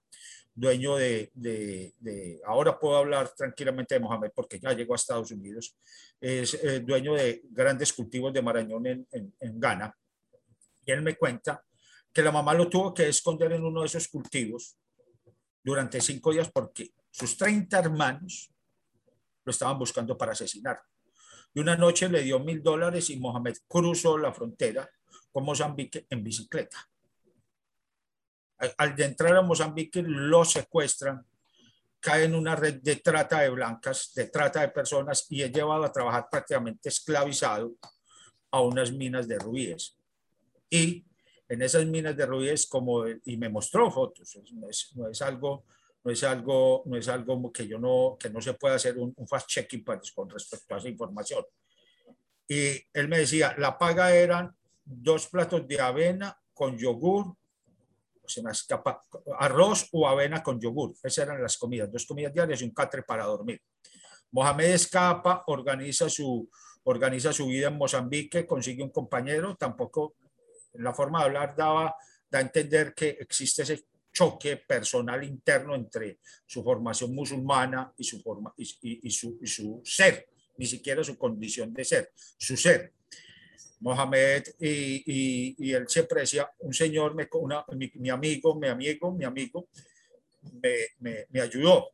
dueño 0.53 0.95
de, 0.95 1.31
de, 1.33 1.93
de, 1.99 2.41
ahora 2.45 2.77
puedo 2.77 2.97
hablar 2.97 3.33
tranquilamente 3.35 3.95
de 3.95 4.01
Mohamed 4.01 4.31
porque 4.35 4.59
ya 4.59 4.73
llegó 4.73 4.93
a 4.93 4.97
Estados 4.97 5.31
Unidos, 5.31 5.75
es 6.19 6.53
eh, 6.55 6.81
dueño 6.81 7.13
de 7.13 7.41
grandes 7.49 7.93
cultivos 7.93 8.33
de 8.33 8.41
marañón 8.41 8.85
en, 8.85 9.07
en, 9.11 9.33
en, 9.39 9.59
Ghana. 9.59 9.95
Y 10.85 10.91
él 10.91 11.01
me 11.01 11.15
cuenta 11.15 11.63
que 12.11 12.21
la 12.21 12.31
mamá 12.31 12.53
lo 12.53 12.67
tuvo 12.69 12.93
que 12.93 13.07
esconder 13.07 13.53
en 13.53 13.63
uno 13.63 13.81
de 13.81 13.87
esos 13.87 14.07
cultivos 14.07 14.77
durante 15.63 16.01
cinco 16.01 16.31
días 16.31 16.51
porque 16.51 16.91
sus 17.09 17.37
30 17.37 17.79
hermanos 17.79 18.51
lo 19.43 19.51
estaban 19.51 19.79
buscando 19.79 20.17
para 20.17 20.33
asesinar. 20.33 20.81
Y 21.53 21.59
una 21.59 21.75
noche 21.75 22.09
le 22.09 22.23
dio 22.23 22.39
mil 22.39 22.61
dólares 22.61 23.09
y 23.09 23.17
Mohamed 23.19 23.55
cruzó 23.67 24.17
la 24.17 24.33
frontera 24.33 24.89
con 25.31 25.45
Mozambique 25.45 26.05
en 26.09 26.23
bicicleta 26.23 26.90
al 28.77 28.99
entrar 29.01 29.35
a 29.35 29.41
Mozambique 29.41 30.03
lo 30.03 30.45
secuestran, 30.45 31.25
cae 31.99 32.25
en 32.25 32.35
una 32.35 32.55
red 32.55 32.81
de 32.81 32.97
trata 32.97 33.41
de 33.41 33.49
blancas, 33.49 34.11
de 34.15 34.25
trata 34.25 34.61
de 34.61 34.69
personas 34.69 35.25
y 35.29 35.43
es 35.43 35.51
llevado 35.51 35.83
a 35.83 35.91
trabajar 35.91 36.27
prácticamente 36.29 36.89
esclavizado 36.89 37.73
a 38.51 38.61
unas 38.61 38.91
minas 38.91 39.27
de 39.27 39.37
rubíes. 39.37 39.97
Y 40.69 41.05
en 41.47 41.61
esas 41.61 41.85
minas 41.85 42.15
de 42.15 42.25
rubíes, 42.25 42.65
como, 42.65 43.05
y 43.07 43.37
me 43.37 43.49
mostró 43.49 43.91
fotos, 43.91 44.37
no 44.53 44.69
es, 44.69 44.91
no 44.95 45.09
es 45.09 45.21
algo 45.21 45.65
no 46.03 46.11
es 46.11 46.23
algo, 46.23 46.83
no 46.85 46.97
es 46.97 47.07
algo 47.07 47.51
que 47.51 47.67
yo 47.67 47.77
no, 47.77 48.17
que 48.19 48.29
no 48.29 48.41
se 48.41 48.53
pueda 48.53 48.75
hacer 48.75 48.97
un, 48.97 49.13
un 49.15 49.27
fast 49.27 49.47
checking 49.47 49.83
con 50.15 50.29
respecto 50.29 50.75
a 50.75 50.77
esa 50.79 50.89
información. 50.89 51.45
Y 52.47 52.81
él 52.93 53.07
me 53.07 53.19
decía, 53.19 53.55
la 53.57 53.77
paga 53.77 54.13
eran 54.13 54.55
dos 54.83 55.27
platos 55.27 55.67
de 55.67 55.79
avena 55.79 56.37
con 56.53 56.77
yogur, 56.77 57.35
me 58.41 58.51
escapa, 58.51 59.01
arroz 59.37 59.87
o 59.91 60.07
avena 60.07 60.41
con 60.41 60.59
yogur. 60.59 60.93
Esas 61.03 61.25
eran 61.25 61.41
las 61.41 61.57
comidas, 61.57 61.91
dos 61.91 62.05
comidas 62.05 62.33
diarias 62.33 62.61
y 62.61 62.65
un 62.65 62.71
catre 62.71 63.03
para 63.03 63.25
dormir. 63.25 63.61
Mohamed 64.31 64.71
escapa, 64.71 65.43
organiza 65.47 66.09
su, 66.09 66.49
organiza 66.83 67.33
su 67.33 67.47
vida 67.47 67.67
en 67.67 67.77
Mozambique, 67.77 68.45
consigue 68.45 68.83
un 68.83 68.91
compañero, 68.91 69.55
tampoco 69.55 70.15
la 70.73 70.93
forma 70.93 71.19
de 71.19 71.25
hablar 71.25 71.55
daba, 71.55 71.95
da 72.29 72.39
a 72.39 72.41
entender 72.41 72.93
que 72.93 73.09
existe 73.19 73.63
ese 73.63 73.85
choque 74.11 74.57
personal 74.57 75.23
interno 75.23 75.75
entre 75.75 76.19
su 76.45 76.63
formación 76.63 77.13
musulmana 77.13 77.93
y 77.97 78.03
su, 78.03 78.21
forma, 78.21 78.53
y, 78.57 78.63
y, 78.81 79.07
y, 79.07 79.11
su, 79.11 79.39
su 79.43 79.81
ser, 79.83 80.29
ni 80.57 80.65
siquiera 80.65 81.03
su 81.03 81.17
condición 81.17 81.73
de 81.73 81.85
ser, 81.85 82.11
su 82.37 82.55
ser. 82.55 82.93
Mohamed 83.81 84.43
y, 84.59 85.03
y, 85.05 85.55
y, 85.57 85.73
él 85.73 85.85
siempre 85.87 86.21
decía, 86.21 86.49
un 86.59 86.73
señor, 86.73 87.15
me, 87.15 87.27
una, 87.33 87.65
mi, 87.75 87.91
mi, 87.95 88.09
amigo, 88.09 88.55
mi 88.55 88.67
amigo, 88.67 89.11
mi 89.11 89.25
amigo, 89.25 89.67
me, 90.61 90.75
me, 90.99 91.25
me 91.29 91.41
ayudó. 91.41 91.89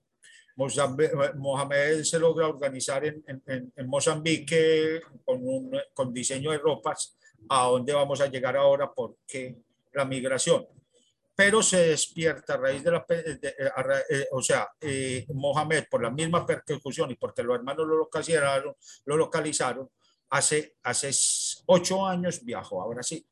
Mohamed 0.56 2.03
se 2.03 2.20
logra 2.20 2.48
organizar 2.48 3.06
en, 3.06 3.24
en, 3.27 3.72
en 3.75 3.88
Mozambique 3.88 5.01
con, 5.24 5.39
un, 5.48 5.79
con 5.94 6.13
diseño 6.13 6.51
de 6.51 6.58
ropas 6.58 7.15
a 7.50 7.65
dónde 7.67 7.94
vamos 7.94 8.20
a 8.22 8.27
llegar 8.27 8.58
ahora 8.58 8.91
porque 8.94 9.56
la 9.94 10.03
migración. 10.03 10.67
Pero 11.36 11.62
se 11.62 11.89
despierta 11.89 12.56
a 12.56 12.58
raíz 12.58 12.84
de 12.84 12.91
la, 12.91 13.06
de, 13.08 13.36
de, 13.36 13.56
eh, 14.10 14.27
o 14.32 14.41
sea, 14.41 14.67
eh, 14.82 15.25
Mohamed 15.29 15.86
por 15.89 16.01
la 16.01 16.10
misma 16.10 16.46
persecución 16.46 17.12
y 17.12 17.15
porque 17.15 17.44
los 17.44 17.56
hermanos 17.56 17.88
lo 17.88 17.96
localizaron, 17.96 18.75
lo 19.06 19.15
localizaron 19.17 19.89
hace, 20.29 20.75
hace 20.84 21.12
ocho 21.65 22.05
años 22.05 22.43
viajó 22.43 22.81
a 22.81 22.88
Brasil. 22.88 23.25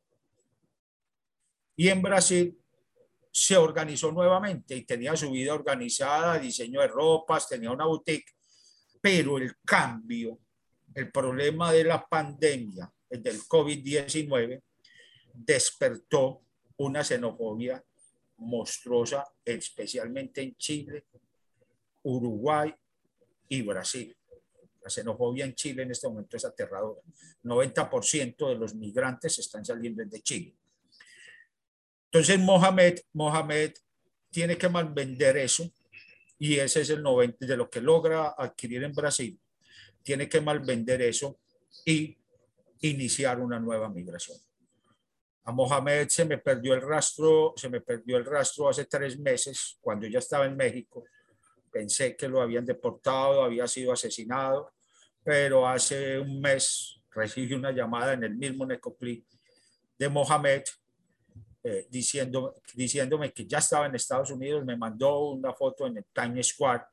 Y 1.76 1.90
en 1.90 2.02
Brasil 2.02 2.58
se 3.32 3.58
organizó 3.58 4.12
nuevamente 4.12 4.76
y 4.76 4.86
tenía 4.86 5.16
su 5.18 5.32
vida 5.32 5.54
organizada, 5.54 6.40
diseño 6.40 6.80
de 6.80 6.88
ropas, 6.88 7.50
tenía 7.50 7.72
una 7.72 7.86
boutique, 7.86 8.32
pero 9.02 9.38
el 9.38 9.58
cambio, 9.66 10.40
el 10.94 11.12
problema 11.12 11.72
de 11.74 11.84
la 11.84 12.08
pandemia, 12.08 12.90
el 13.10 13.22
del 13.22 13.42
COVID-19, 13.42 14.62
despertó 15.34 16.42
una 16.78 17.04
xenofobia 17.04 17.84
monstruosa, 18.38 19.26
especialmente 19.44 20.42
en 20.42 20.56
Chile, 20.56 21.06
Uruguay 22.04 22.74
y 23.50 23.62
Brasil. 23.62 24.16
La 24.86 24.92
xenofobia 24.92 25.46
en 25.46 25.56
Chile 25.56 25.82
en 25.82 25.90
este 25.90 26.08
momento 26.08 26.38
es 26.38 26.46
aterradora. 26.46 27.02
90% 27.44 28.50
de 28.50 28.56
los 28.56 28.76
migrantes 28.76 29.40
están 29.40 29.66
saliendo 29.66 30.06
de 30.06 30.22
Chile. 30.22 30.56
Entonces 32.06 32.40
Mohamed, 32.40 33.00
Mohamed 33.14 33.74
tiene 34.30 34.56
que 34.60 34.68
vender 34.68 35.38
eso 35.38 35.68
y 36.38 36.60
ese 36.60 36.82
es 36.82 36.92
el 36.92 37.02
90 37.02 37.48
de 37.48 37.58
lo 37.58 37.68
que 37.68 37.82
logra 37.82 38.36
adquirir 38.38 38.84
en 38.84 38.94
Brasil. 38.94 39.40
Tiene 40.04 40.30
que 40.30 40.40
vender 40.40 41.02
eso 41.02 41.40
y 41.84 42.16
iniciar 42.82 43.40
una 43.40 43.60
nueva 43.60 43.90
migración. 43.90 44.38
A 45.46 45.52
Mohamed 45.52 46.10
se 46.10 46.26
me 46.26 46.38
perdió 46.38 46.76
el 46.76 46.82
rastro, 46.82 47.56
se 47.58 47.70
me 47.70 47.82
perdió 47.82 48.18
el 48.18 48.26
rastro 48.26 48.70
hace 48.70 48.86
tres 48.86 49.18
meses 49.18 49.80
cuando 49.82 50.06
ya 50.06 50.20
estaba 50.20 50.46
en 50.46 50.56
México. 50.56 51.06
Pensé 51.72 52.16
que 52.16 52.28
lo 52.28 52.40
habían 52.40 52.68
deportado, 52.68 53.44
había 53.44 53.68
sido 53.68 53.92
asesinado, 53.92 54.75
pero 55.26 55.68
hace 55.68 56.20
un 56.20 56.40
mes 56.40 57.02
recibí 57.12 57.56
una 57.56 57.72
llamada 57.72 58.14
en 58.14 58.24
el 58.24 58.36
mismo 58.36 58.64
Necopli 58.64 59.26
de 59.98 60.08
Mohamed 60.08 60.62
eh, 61.64 61.88
diciendo, 61.90 62.54
diciéndome 62.76 63.34
que 63.34 63.48
ya 63.48 63.58
estaba 63.58 63.88
en 63.88 63.96
Estados 63.96 64.30
Unidos, 64.30 64.64
me 64.64 64.78
mandó 64.78 65.30
una 65.30 65.52
foto 65.52 65.88
en 65.88 65.98
el 65.98 66.06
Times 66.14 66.50
Square 66.50 66.84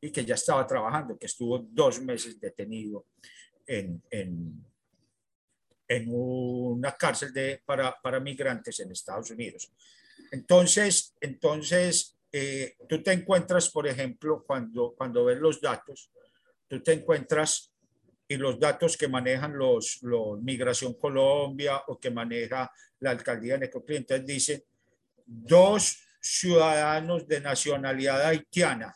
y 0.00 0.12
que 0.12 0.24
ya 0.24 0.36
estaba 0.36 0.64
trabajando, 0.64 1.18
que 1.18 1.26
estuvo 1.26 1.58
dos 1.58 2.00
meses 2.00 2.38
detenido 2.38 3.06
en, 3.66 4.00
en, 4.08 4.64
en 5.88 6.04
una 6.10 6.92
cárcel 6.92 7.32
de, 7.32 7.60
para, 7.66 8.00
para, 8.00 8.20
migrantes 8.20 8.78
en 8.78 8.92
Estados 8.92 9.32
Unidos. 9.32 9.72
Entonces, 10.30 11.16
entonces 11.20 12.16
eh, 12.30 12.76
tú 12.88 13.02
te 13.02 13.10
encuentras, 13.12 13.68
por 13.68 13.88
ejemplo, 13.88 14.44
cuando, 14.46 14.94
cuando 14.96 15.24
ves 15.24 15.38
los 15.40 15.60
datos, 15.60 16.08
tú 16.68 16.80
te 16.80 16.92
encuentras 16.92 17.69
y 18.30 18.36
los 18.36 18.58
datos 18.58 18.96
que 18.96 19.08
manejan 19.08 19.58
los, 19.58 19.98
los 20.02 20.40
Migración 20.40 20.94
Colombia 20.94 21.82
o 21.88 21.98
que 21.98 22.10
maneja 22.10 22.70
la 23.00 23.10
alcaldía 23.10 23.54
de 23.54 23.66
Necoclí, 23.66 23.96
entonces 23.96 24.24
dice 24.24 24.66
dos 25.26 25.98
ciudadanos 26.20 27.26
de 27.26 27.40
nacionalidad 27.40 28.24
haitiana 28.24 28.94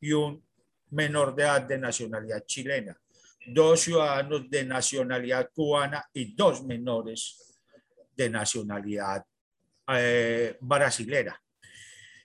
y 0.00 0.12
un 0.12 0.44
menor 0.90 1.34
de 1.34 1.42
edad 1.44 1.62
de 1.62 1.78
nacionalidad 1.78 2.44
chilena 2.44 2.96
dos 3.46 3.80
ciudadanos 3.80 4.48
de 4.48 4.64
nacionalidad 4.64 5.50
cubana 5.52 6.08
y 6.12 6.34
dos 6.34 6.64
menores 6.64 7.58
de 8.16 8.30
nacionalidad 8.30 9.24
eh, 9.88 10.56
brasilera. 10.60 11.40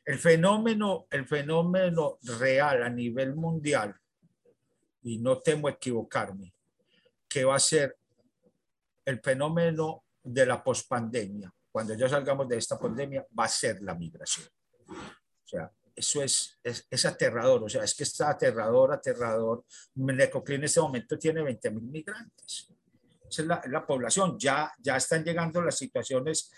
El 0.06 0.18
fenómeno, 0.18 1.08
el 1.10 1.26
fenómeno 1.26 2.18
real 2.40 2.84
a 2.84 2.90
nivel 2.90 3.36
mundial, 3.36 3.99
y 5.04 5.20
no 5.20 5.40
temo 5.40 5.70
equivocarme, 5.70 6.54
que 7.28 7.46
va 7.46 7.56
a 7.56 7.60
ser 7.60 7.98
el 9.06 9.20
fenómeno 9.22 10.04
de 10.24 10.46
la 10.46 10.64
pospandemia, 10.64 11.54
cuando 11.72 11.94
ya 11.94 12.10
salgamos 12.10 12.48
de 12.48 12.58
esta 12.58 12.80
pandemia, 12.80 13.26
va 13.38 13.46
a 13.46 13.50
ser 13.50 13.82
la 13.82 13.96
migración. 13.96 14.48
O 14.88 15.48
sea, 15.48 15.72
eso 15.96 16.24
es, 16.24 16.58
es, 16.64 17.06
aterrador, 17.06 17.64
o 17.64 17.70
sea, 17.70 17.84
es 17.84 17.94
que 17.94 18.04
está 18.04 18.30
aterrador, 18.30 18.94
aterrador. 18.94 19.66
Necoclí 19.96 20.56
en 20.56 20.64
este 20.64 20.80
momento 20.80 21.18
tiene 21.18 21.42
20 21.44 21.72
mil 21.72 21.84
migrantes. 21.84 22.68
Esa 23.30 23.42
es 23.42 23.48
la, 23.48 23.62
la, 23.68 23.86
población. 23.86 24.38
Ya, 24.40 24.72
ya 24.80 24.98
están 24.98 25.24
llegando 25.24 25.62
las 25.62 25.78
situaciones 25.78 26.52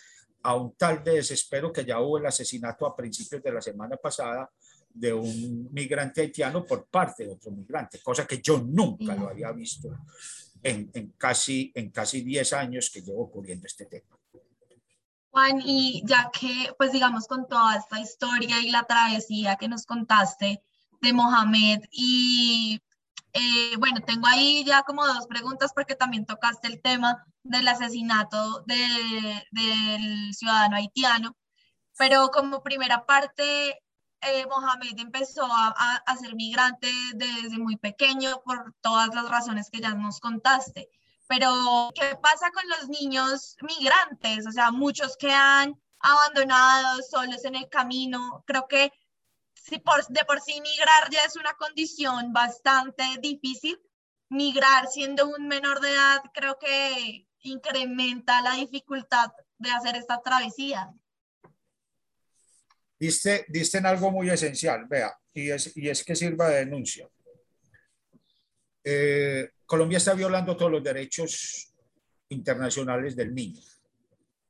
a 0.44 0.56
un 0.56 0.76
tal 0.76 1.04
de 1.04 1.14
desespero 1.14 1.72
que 1.72 1.86
ya 1.86 2.00
hubo 2.00 2.18
el 2.18 2.26
asesinato 2.26 2.86
a 2.86 2.96
principios 2.96 3.42
de 3.44 3.52
la 3.52 3.62
semana 3.62 3.98
pasada 3.98 4.50
de 4.94 5.14
un 5.14 5.70
migrante 5.72 6.22
haitiano 6.22 6.66
por 6.66 6.88
parte 6.88 7.26
de 7.26 7.34
otro 7.34 7.52
migrante, 7.52 8.00
cosa 8.02 8.26
que 8.26 8.42
yo 8.42 8.60
nunca 8.60 9.16
lo 9.16 9.30
había 9.30 9.52
visto 9.52 9.90
en, 10.64 11.14
casi, 11.18 11.72
en 11.76 11.90
casi 11.90 12.22
10 12.22 12.54
años 12.54 12.90
que 12.90 13.02
llevo 13.02 13.30
cubriendo 13.30 13.66
este 13.68 13.86
tema. 13.86 14.18
Juan, 15.32 15.62
y 15.64 16.04
ya 16.06 16.30
que, 16.38 16.74
pues 16.78 16.92
digamos, 16.92 17.26
con 17.26 17.48
toda 17.48 17.78
esta 17.78 18.00
historia 18.00 18.60
y 18.62 18.70
la 18.70 18.84
travesía 18.84 19.56
que 19.56 19.70
nos 19.70 19.86
contaste 19.86 20.62
de 21.02 21.14
Mohamed, 21.14 21.80
y 21.90 22.82
eh, 23.34 23.78
bueno, 23.78 24.02
tengo 24.02 24.28
ahí 24.28 24.64
ya 24.66 24.84
como 24.84 25.08
dos 25.08 25.26
preguntas 25.28 25.72
porque 25.74 25.96
también 25.96 26.26
tocaste 26.26 26.68
el 26.68 26.82
tema 26.82 27.26
del 27.44 27.68
asesinato 27.68 28.64
de, 28.68 29.48
del 29.52 30.34
ciudadano 30.34 30.76
haitiano, 30.76 31.38
pero 31.98 32.30
como 32.30 32.62
primera 32.62 33.06
parte, 33.06 33.82
eh, 34.22 34.46
Mohamed 34.46 35.00
empezó 35.00 35.46
a, 35.46 36.16
ser 36.20 36.36
migrante 36.36 36.92
desde 37.16 37.58
muy 37.58 37.78
pequeño 37.78 38.42
por 38.46 38.74
todas 38.82 39.14
las 39.16 39.30
razones 39.30 39.70
que 39.70 39.82
ya 39.82 39.94
nos 39.94 40.20
contaste. 40.20 40.90
Pero, 41.28 41.92
¿qué 41.96 42.16
pasa 42.22 42.52
con 42.52 42.68
los 42.70 42.90
niños 42.90 43.56
migrantes? 43.62 44.46
O 44.46 44.52
sea, 44.52 44.72
muchos 44.72 45.18
que 45.18 45.32
han 45.32 45.80
abandonado 46.00 47.02
solos 47.04 47.46
en 47.46 47.56
el 47.56 47.70
camino. 47.70 48.44
Creo 48.46 48.68
que 48.68 48.92
si 49.54 49.82
de 50.10 50.26
por 50.26 50.42
sí 50.42 50.60
migrar 50.62 51.10
ya 51.10 51.24
es 51.24 51.36
una 51.36 51.54
condición 51.54 52.34
bastante 52.34 53.04
difícil. 53.22 53.80
Migrar 54.30 54.88
siendo 54.88 55.28
un 55.28 55.48
menor 55.48 55.82
de 55.82 55.92
edad 55.92 56.22
creo 56.34 56.58
que 56.58 57.28
incrementa 57.44 58.42
la 58.42 58.54
dificultad 58.54 59.32
de 59.58 59.72
hacer 59.72 59.96
esta 59.96 60.22
travesía. 60.22 60.94
Diste, 63.02 63.46
diste 63.48 63.80
en 63.80 63.88
algo 63.88 64.12
muy 64.12 64.30
esencial, 64.30 64.86
vea, 64.88 65.12
y 65.34 65.50
es, 65.50 65.76
y 65.76 65.90
es 65.90 66.04
que 66.04 66.16
sirva 66.16 66.50
de 66.50 66.66
denuncia. 66.66 67.10
Eh, 68.84 69.50
Colombia 69.66 69.98
está 69.98 70.14
violando 70.14 70.56
todos 70.56 70.72
los 70.72 70.84
derechos 70.84 71.74
internacionales 72.30 73.16
del 73.16 73.34
niño. 73.34 73.60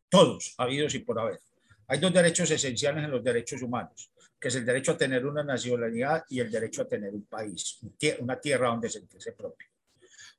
Todos, 0.09 0.53
habidos 0.57 0.93
y 0.95 0.99
por 0.99 1.17
haber. 1.21 1.39
Hay 1.87 1.99
dos 1.99 2.13
derechos 2.13 2.51
esenciales 2.51 3.05
en 3.05 3.11
los 3.11 3.23
derechos 3.23 3.61
humanos, 3.61 4.11
que 4.37 4.49
es 4.49 4.55
el 4.55 4.65
derecho 4.65 4.91
a 4.91 4.97
tener 4.97 5.25
una 5.25 5.45
nacionalidad 5.45 6.25
y 6.27 6.41
el 6.41 6.51
derecho 6.51 6.81
a 6.81 6.89
tener 6.89 7.13
un 7.13 7.23
país, 7.27 7.79
una 8.19 8.37
tierra 8.37 8.67
donde 8.67 8.89
sentirse 8.89 9.31
propio. 9.31 9.69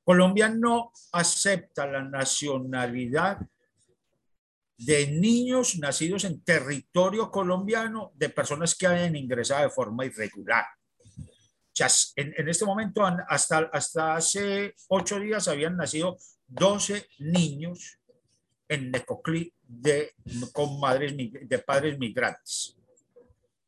Colombia 0.03 0.49
no 0.49 0.91
acepta 1.13 1.87
la 1.87 2.03
nacionalidad 2.03 3.39
de 4.77 5.07
niños 5.07 5.77
nacidos 5.77 6.23
en 6.23 6.43
territorio 6.43 7.29
colombiano 7.31 8.11
de 8.15 8.29
personas 8.29 8.75
que 8.75 8.87
hayan 8.87 9.15
ingresado 9.15 9.63
de 9.63 9.69
forma 9.69 10.05
irregular 10.05 10.65
en, 12.15 12.33
en 12.37 12.49
este 12.49 12.65
momento, 12.65 13.03
hasta, 13.27 13.69
hasta 13.71 14.15
hace 14.15 14.75
ocho 14.89 15.19
días, 15.19 15.47
habían 15.47 15.75
nacido 15.75 16.17
12 16.47 17.07
niños 17.19 17.99
en 18.67 18.91
Necoclí 18.91 19.51
de, 19.61 20.13
con 20.51 20.79
madres, 20.79 21.13
de 21.15 21.59
padres 21.59 21.97
migrantes. 21.97 22.77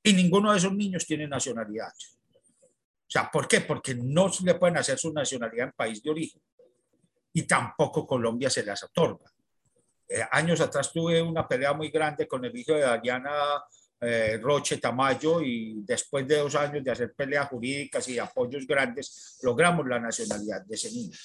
Y 0.04 0.14
ninguno 0.14 0.52
de 0.52 0.60
esos 0.60 0.74
niños 0.74 1.06
tiene 1.06 1.28
nacionalidad. 1.28 1.92
O 1.92 3.10
sea, 3.10 3.30
¿por 3.32 3.48
qué? 3.48 3.62
Porque 3.62 3.96
no 3.96 4.32
se 4.32 4.44
le 4.44 4.56
pueden 4.56 4.78
hacer 4.78 5.00
su 5.00 5.12
nacionalidad 5.12 5.68
en 5.68 5.74
país 5.74 6.02
de 6.04 6.12
origen. 6.12 6.42
Y 7.34 7.44
tampoco 7.44 8.06
Colombia 8.06 8.50
se 8.50 8.64
las 8.64 8.84
otorga. 8.84 9.32
Eh, 10.08 10.24
años 10.32 10.62
atrás 10.62 10.92
tuve 10.92 11.22
una 11.22 11.48
pelea 11.48 11.74
muy 11.74 11.90
grande 11.90 12.28
con 12.28 12.46
el 12.46 12.56
hijo 12.56 12.74
de 12.74 12.82
Dariana 12.82 13.64
eh, 14.00 14.38
Roche 14.42 14.78
Tamayo 14.78 15.42
y 15.42 15.82
después 15.84 16.28
de 16.28 16.38
dos 16.38 16.54
años 16.56 16.84
de 16.84 16.92
hacer 16.92 17.14
peleas 17.14 17.48
jurídicas 17.48 18.08
y 18.10 18.20
apoyos 18.20 18.68
grandes, 18.68 19.40
logramos 19.42 19.88
la 19.88 20.00
nacionalidad 20.00 20.64
de 20.66 20.76
ese 20.76 20.92
niño. 20.92 21.18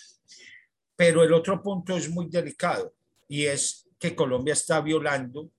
Pero 0.96 1.22
el 1.22 1.32
otro 1.32 1.62
punto 1.62 1.96
es 1.96 2.08
muy 2.08 2.28
delicado 2.28 2.94
y 3.28 3.44
es 3.44 3.86
que 3.98 4.14
Colombia 4.14 4.54
está 4.54 4.80
violando 4.80 5.50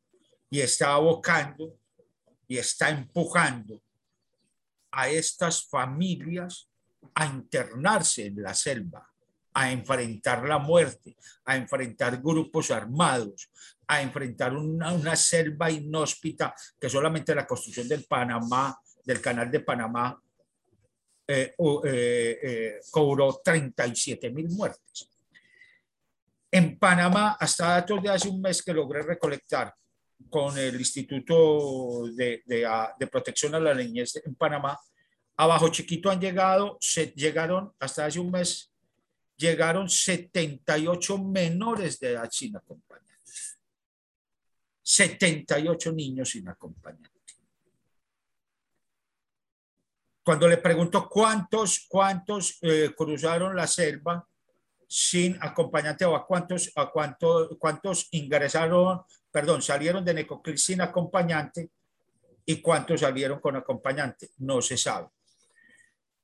y 0.49 0.61
está 0.61 0.93
abocando 0.93 1.77
y 2.47 2.57
está 2.57 2.89
empujando 2.89 3.81
a 4.91 5.09
estas 5.09 5.65
familias 5.65 6.69
a 7.13 7.25
internarse 7.25 8.25
en 8.27 8.41
la 8.41 8.53
selva, 8.53 9.10
a 9.53 9.71
enfrentar 9.71 10.47
la 10.47 10.59
muerte, 10.59 11.15
a 11.45 11.55
enfrentar 11.55 12.21
grupos 12.21 12.71
armados, 12.71 13.49
a 13.87 14.01
enfrentar 14.01 14.55
una, 14.55 14.93
una, 14.93 15.15
selva 15.15 15.69
inhóspita 15.69 16.55
que 16.79 16.89
solamente 16.89 17.35
la 17.35 17.45
construcción 17.45 17.87
del 17.87 18.05
Panamá, 18.05 18.79
del 19.03 19.19
canal 19.19 19.51
de 19.51 19.59
Panamá, 19.59 20.17
eh, 21.27 21.55
eh, 21.57 22.39
eh, 22.43 22.79
cobró 22.89 23.41
37 23.43 24.31
mil 24.31 24.49
muertes. 24.49 25.09
En 26.51 26.77
Panamá, 26.77 27.37
hasta 27.39 27.69
datos 27.69 28.03
de 28.03 28.09
hace 28.09 28.27
un 28.27 28.41
mes 28.41 28.61
que 28.61 28.73
logré 28.73 29.01
recolectar 29.01 29.73
con 30.29 30.57
el 30.57 30.75
Instituto 30.75 32.07
de, 32.13 32.43
de, 32.45 32.67
de 32.99 33.07
Protección 33.07 33.55
a 33.55 33.59
la 33.59 33.73
Niñez 33.73 34.21
en 34.25 34.35
Panamá, 34.35 34.77
abajo 35.37 35.69
chiquito 35.69 36.09
han 36.09 36.19
llegado, 36.19 36.77
se 36.79 37.07
llegaron 37.15 37.71
hasta 37.79 38.05
hace 38.05 38.19
un 38.19 38.31
mes, 38.31 38.70
llegaron 39.41 39.89
78 39.89 41.17
menores 41.17 41.99
de 41.99 42.11
edad 42.11 42.29
sin 42.31 42.55
acompañar 42.55 43.01
78 44.91 45.91
niños 45.93 46.29
sin 46.29 46.49
acompañante. 46.49 47.09
Cuando 50.23 50.47
le 50.47 50.57
pregunto 50.57 51.07
cuántos, 51.09 51.85
cuántos 51.87 52.59
eh, 52.61 52.93
cruzaron 52.95 53.55
la 53.55 53.67
selva 53.67 54.27
sin 54.87 55.37
acompañante 55.41 56.03
o 56.03 56.15
a 56.15 56.27
cuántos, 56.27 56.71
a 56.75 56.91
cuántos, 56.91 57.57
cuántos 57.57 58.09
ingresaron, 58.11 59.01
perdón, 59.31 59.61
salieron 59.61 60.03
de 60.03 60.13
Necoclí 60.13 60.57
sin 60.57 60.81
acompañante 60.81 61.71
y 62.45 62.61
cuántos 62.61 62.99
salieron 62.99 63.39
con 63.39 63.55
acompañante, 63.55 64.31
no 64.39 64.61
se 64.61 64.77
sabe. 64.77 65.07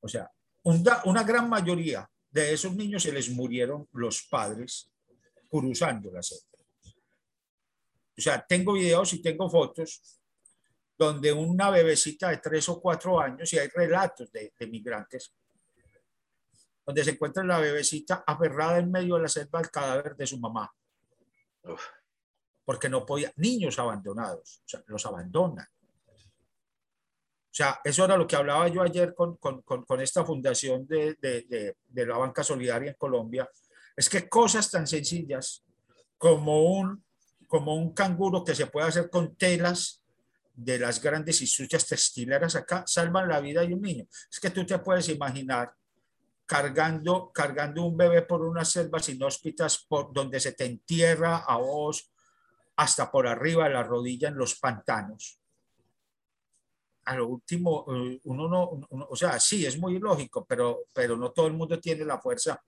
O 0.02 0.08
sea, 0.10 0.30
una 0.64 1.24
gran 1.24 1.50
mayoría 1.50 2.08
de 2.42 2.54
esos 2.54 2.76
niños 2.76 3.04
se 3.04 3.12
les 3.12 3.30
murieron 3.30 3.88
los 3.94 4.24
padres 4.24 4.90
cruzando 5.50 6.12
la 6.12 6.22
selva. 6.22 6.44
O 8.18 8.22
sea, 8.22 8.46
tengo 8.46 8.74
videos 8.74 9.14
y 9.14 9.22
tengo 9.22 9.50
fotos 9.50 10.20
donde 10.98 11.32
una 11.32 11.70
bebecita 11.70 12.30
de 12.30 12.38
tres 12.38 12.68
o 12.70 12.82
cuatro 12.82 13.20
años, 13.20 13.54
y 13.54 13.60
hay 13.60 13.68
relatos 13.68 14.32
de, 14.32 14.52
migrantes, 14.68 15.32
donde 16.84 17.04
se 17.04 17.12
encuentra 17.12 17.44
la 17.44 17.60
bebecita 17.60 18.24
aferrada 18.26 18.80
en 18.80 18.90
medio 18.90 19.16
de 19.16 19.22
la 19.22 19.28
selva 19.28 19.60
al 19.60 19.70
cadáver 19.70 20.16
de 20.16 20.26
su 20.26 20.40
mamá. 20.40 20.74
Porque 22.66 22.90
no 22.90 23.06
podía, 23.06 23.32
niños 23.36 23.78
abandonados, 23.78 24.64
o 24.66 24.70
sea, 24.70 24.84
los 24.88 25.06
abandonan. 25.06 25.68
Sea, 27.58 27.82
eso 27.84 28.06
era 28.06 28.16
lo 28.16 28.28
que 28.28 28.36
hablaba 28.36 28.68
yo 28.68 28.84
ayer 28.84 29.16
con, 29.16 29.38
con, 29.38 29.64
con, 29.64 30.00
esta 30.00 30.24
fundación 30.24 30.86
de, 30.86 31.16
de, 31.20 31.76
de 31.88 32.06
la 32.06 32.16
banca 32.16 32.44
solidaria 32.44 32.92
en 32.92 32.98
Colombia. 32.98 33.50
Es 33.96 34.08
que 34.10 34.30
cosas 34.30 34.70
tan 34.70 34.86
sencillas 34.86 35.64
como 36.20 36.78
un 36.78 37.04
como 37.48 37.74
un 37.74 37.96
canguro 37.96 38.44
que 38.44 38.54
se 38.54 38.68
puede 38.68 38.90
hacer 38.90 39.10
con 39.10 39.36
telas 39.36 40.04
de 40.54 40.78
las 40.78 41.02
grandes 41.02 41.42
industrias 41.42 41.88
textileras 41.88 42.56
acá, 42.56 42.84
salvan 42.86 43.28
la 43.28 43.40
vida 43.40 43.62
de 43.62 43.74
un 43.74 43.82
niño. 43.82 44.06
Es 44.32 44.40
que 44.40 44.52
tú 44.52 44.64
te 44.64 44.78
puedes 44.78 45.10
imaginar 45.10 45.74
cargando, 46.46 47.32
cargando 47.34 47.86
un 47.86 47.98
bebé 47.98 48.22
por 48.22 48.44
unas 48.44 48.70
selvas 48.70 49.10
inhóspitas 49.10 49.84
por 49.90 50.14
donde 50.14 50.40
se 50.40 50.52
te 50.52 50.66
entierra 50.66 51.38
a 51.38 51.58
vos 51.58 52.12
hasta 52.76 53.10
por 53.10 53.26
arriba 53.26 53.64
de 53.64 53.74
la 53.74 53.82
rodilla 53.82 54.28
en 54.28 54.38
los 54.38 54.60
pantanos. 54.60 55.40
A 57.08 57.16
lo 57.16 57.28
último, 57.28 57.86
eh, 57.88 58.20
uno 58.26 58.50
no, 58.50 58.88
o 58.90 59.16
sea, 59.16 59.40
sí, 59.40 59.66
es 59.66 59.80
muy 59.80 59.98
lógico, 59.98 60.46
pero, 60.46 60.88
pero 60.92 61.16
no 61.16 61.32
todo 61.32 61.48
el 61.48 61.54
mundo 61.54 61.80
tiene 61.80 62.04
la 62.04 62.20
fuerza 62.20 62.62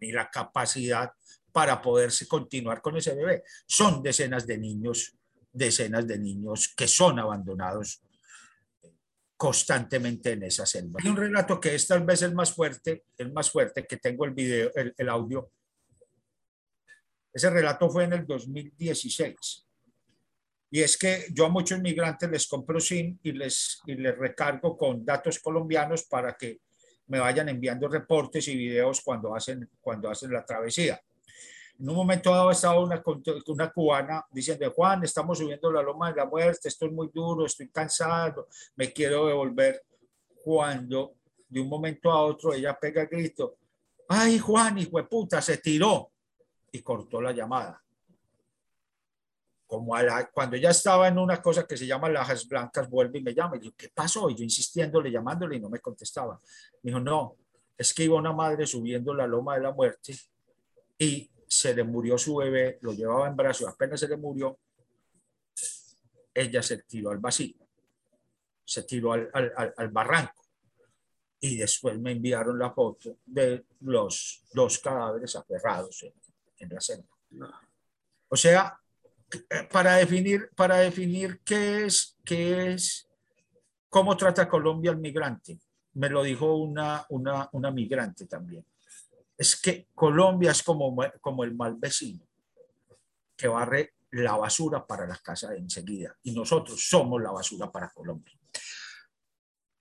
ni 0.00 0.12
la 0.12 0.30
capacidad 0.30 1.12
para 1.52 1.82
poderse 1.82 2.26
continuar 2.26 2.80
con 2.80 2.96
ese 2.96 3.14
bebé. 3.14 3.44
Son 3.66 4.02
decenas 4.02 4.46
de 4.46 4.56
niños, 4.56 5.14
decenas 5.52 6.06
de 6.06 6.18
niños 6.18 6.72
que 6.74 6.88
son 6.88 7.18
abandonados 7.18 8.02
constantemente 9.36 10.32
en 10.32 10.44
esa 10.44 10.64
selva. 10.64 10.98
Hay 11.02 11.10
un 11.10 11.16
relato 11.16 11.60
que 11.60 11.74
es 11.74 11.86
tal 11.86 12.04
vez 12.04 12.22
el 12.22 12.34
más 12.34 12.54
fuerte, 12.54 13.04
el 13.18 13.30
más 13.30 13.50
fuerte 13.50 13.86
que 13.86 13.98
tengo 13.98 14.24
el 14.24 14.30
video, 14.30 14.70
el, 14.74 14.94
el 14.96 15.08
audio. 15.10 15.50
Ese 17.30 17.50
relato 17.50 17.90
fue 17.90 18.04
en 18.04 18.14
el 18.14 18.26
2016. 18.26 19.66
Y 20.74 20.80
es 20.80 20.96
que 20.96 21.26
yo 21.34 21.44
a 21.44 21.50
muchos 21.50 21.78
migrantes 21.80 22.30
les 22.30 22.46
compro 22.46 22.80
SIM 22.80 23.18
y 23.22 23.32
les, 23.32 23.82
y 23.84 23.94
les 23.94 24.16
recargo 24.16 24.74
con 24.74 25.04
datos 25.04 25.38
colombianos 25.38 26.04
para 26.04 26.34
que 26.34 26.60
me 27.08 27.20
vayan 27.20 27.50
enviando 27.50 27.88
reportes 27.88 28.48
y 28.48 28.56
videos 28.56 29.02
cuando 29.02 29.34
hacen, 29.34 29.68
cuando 29.82 30.08
hacen 30.08 30.32
la 30.32 30.42
travesía. 30.46 30.98
En 31.78 31.90
un 31.90 31.94
momento 31.94 32.30
dado 32.30 32.50
estaba 32.50 32.80
una, 32.80 33.02
una 33.48 33.70
cubana 33.70 34.24
diciendo, 34.30 34.70
Juan, 34.70 35.04
estamos 35.04 35.36
subiendo 35.36 35.70
la 35.70 35.82
loma 35.82 36.10
de 36.10 36.16
la 36.16 36.24
muerte, 36.24 36.68
estoy 36.68 36.90
muy 36.90 37.10
duro, 37.12 37.44
estoy 37.44 37.68
cansado, 37.68 38.48
me 38.74 38.90
quiero 38.94 39.26
devolver. 39.26 39.82
Cuando 40.42 41.16
de 41.50 41.60
un 41.60 41.68
momento 41.68 42.10
a 42.10 42.22
otro 42.22 42.54
ella 42.54 42.78
pega 42.80 43.02
el 43.02 43.08
grito, 43.08 43.56
ay 44.08 44.38
Juan, 44.38 44.78
hijo 44.78 44.96
de 44.96 45.04
puta, 45.04 45.42
se 45.42 45.58
tiró 45.58 46.10
y 46.72 46.80
cortó 46.80 47.20
la 47.20 47.32
llamada. 47.32 47.84
Como 49.72 49.96
a 49.96 50.02
la, 50.02 50.30
cuando 50.30 50.54
ella 50.54 50.68
estaba 50.68 51.08
en 51.08 51.16
una 51.16 51.40
cosa 51.40 51.66
que 51.66 51.78
se 51.78 51.86
llama 51.86 52.10
Lajas 52.10 52.46
Blancas, 52.46 52.90
vuelve 52.90 53.20
y 53.20 53.22
me 53.22 53.32
llama. 53.32 53.56
Y 53.56 53.60
yo, 53.60 53.70
¿qué 53.74 53.88
pasó? 53.88 54.28
Y 54.28 54.34
yo 54.34 54.44
insistiéndole, 54.44 55.10
llamándole 55.10 55.56
y 55.56 55.60
no 55.60 55.70
me 55.70 55.78
contestaba. 55.78 56.38
Me 56.82 56.90
dijo, 56.90 57.00
no, 57.00 57.38
es 57.78 57.94
que 57.94 58.04
iba 58.04 58.18
una 58.18 58.34
madre 58.34 58.66
subiendo 58.66 59.14
la 59.14 59.26
loma 59.26 59.54
de 59.54 59.62
la 59.62 59.72
muerte 59.72 60.14
y 60.98 61.30
se 61.48 61.74
le 61.74 61.84
murió 61.84 62.18
su 62.18 62.36
bebé, 62.36 62.80
lo 62.82 62.92
llevaba 62.92 63.26
en 63.26 63.34
brazos, 63.34 63.66
apenas 63.66 63.98
se 63.98 64.08
le 64.08 64.18
murió, 64.18 64.58
ella 66.34 66.62
se 66.62 66.82
tiró 66.82 67.08
al 67.08 67.18
vacío, 67.18 67.56
se 68.66 68.82
tiró 68.82 69.14
al, 69.14 69.30
al, 69.32 69.88
barranco. 69.88 70.44
Y 71.40 71.56
después 71.56 71.98
me 71.98 72.12
enviaron 72.12 72.58
la 72.58 72.72
foto 72.72 73.16
de 73.24 73.64
los 73.80 74.44
dos 74.52 74.78
cadáveres 74.80 75.34
aferrados 75.34 76.04
en, 76.58 76.68
la 76.68 76.80
selva. 76.82 77.08
O 78.28 78.36
sea, 78.36 78.78
para 79.70 79.96
definir, 79.96 80.50
para 80.54 80.76
definir 80.76 81.40
qué 81.44 81.84
es, 81.84 82.16
qué 82.24 82.72
es, 82.72 83.08
cómo 83.88 84.16
trata 84.16 84.48
Colombia 84.48 84.90
al 84.90 84.98
migrante, 84.98 85.58
me 85.94 86.08
lo 86.08 86.22
dijo 86.22 86.56
una, 86.56 87.04
una, 87.10 87.48
una 87.52 87.70
migrante 87.70 88.26
también 88.26 88.64
es 89.42 89.56
que 89.56 89.88
Colombia 89.94 90.52
es 90.52 90.62
como, 90.62 90.96
como 91.20 91.44
el 91.44 91.54
mal 91.54 91.74
vecino 91.76 92.24
que 93.36 93.48
barre 93.48 93.94
la 94.12 94.36
basura 94.36 94.86
para 94.86 95.06
las 95.06 95.20
casas 95.20 95.52
enseguida 95.56 96.16
y 96.22 96.32
nosotros 96.32 96.86
somos 96.88 97.20
la 97.20 97.32
basura 97.32 97.70
para 97.70 97.90
Colombia. 97.90 98.38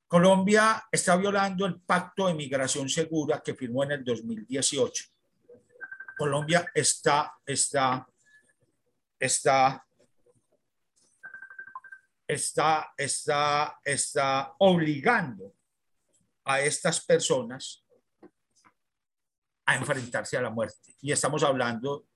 Colombia 0.08 0.84
está 0.92 1.16
violando 1.16 1.66
el 1.66 1.80
pacto 1.80 2.28
de 2.28 2.34
migración 2.34 2.90
segura 2.90 3.42
que 3.42 3.54
firmó 3.54 3.84
en 3.84 3.92
el 3.92 4.04
2018. 4.04 5.06
Colombia 6.18 6.70
está, 6.74 7.34
está, 7.46 8.08
está, 9.22 9.86
está, 12.28 12.92
está, 12.98 13.80
está 13.84 14.56
obligando 14.58 15.54
a 16.44 16.60
estas 16.60 17.06
personas 17.06 17.86
a 19.68 19.76
enfrentarse 19.76 20.38
a 20.38 20.42
la 20.42 20.50
muerte. 20.50 20.96
Y 21.02 21.12
estamos 21.12 21.44
hablando 21.44 22.08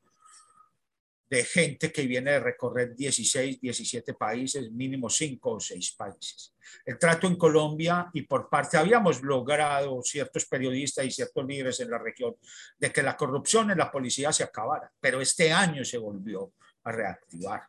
de 1.30 1.44
gente 1.44 1.92
que 1.92 2.08
viene 2.08 2.32
de 2.32 2.40
recorrer 2.40 2.96
16, 2.96 3.62
17 3.62 4.16
países, 4.16 4.72
mínimo 4.72 5.08
5 5.08 5.52
o 5.52 5.60
6 5.60 5.96
países. 5.96 6.56
El 6.84 6.98
trato 6.98 7.28
en 7.28 7.36
Colombia 7.36 8.10
y 8.14 8.24
por 8.24 8.50
parte 8.50 8.78
habíamos 8.78 9.22
logrado 9.22 10.02
ciertos 10.02 10.46
periodistas 10.46 11.06
y 11.06 11.12
ciertos 11.12 11.46
líderes 11.46 11.80
en 11.82 11.92
la 11.92 12.00
región 12.00 12.36
de 12.80 12.92
que 12.92 13.04
la 13.04 13.16
corrupción 13.16 13.70
en 13.70 13.78
la 13.78 13.92
policía 13.92 14.34
se 14.34 14.44
acabara, 14.44 14.92
pero 15.00 15.22
este 15.22 15.52
año 15.54 15.86
se 15.86 16.00
volvió 16.00 16.52
a 16.86 16.92
reactivar. 16.92 17.68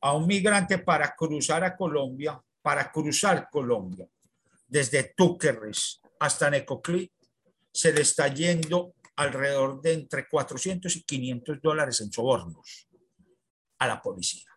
A 0.00 0.16
un 0.16 0.26
migrante 0.26 0.78
para 0.78 1.14
cruzar 1.14 1.64
a 1.64 1.76
Colombia, 1.76 2.40
para 2.62 2.90
cruzar 2.90 3.48
Colombia, 3.50 4.08
desde 4.66 5.12
Túquerres 5.16 6.00
hasta 6.18 6.50
Necoclí, 6.50 7.10
se 7.70 7.92
le 7.92 8.02
está 8.02 8.28
yendo 8.28 8.94
alrededor 9.16 9.80
de 9.80 9.92
entre 9.92 10.28
400 10.28 10.96
y 10.96 11.02
500 11.02 11.60
dólares 11.60 12.00
en 12.00 12.12
sobornos 12.12 12.88
a 13.78 13.86
la 13.86 14.00
policía. 14.00 14.50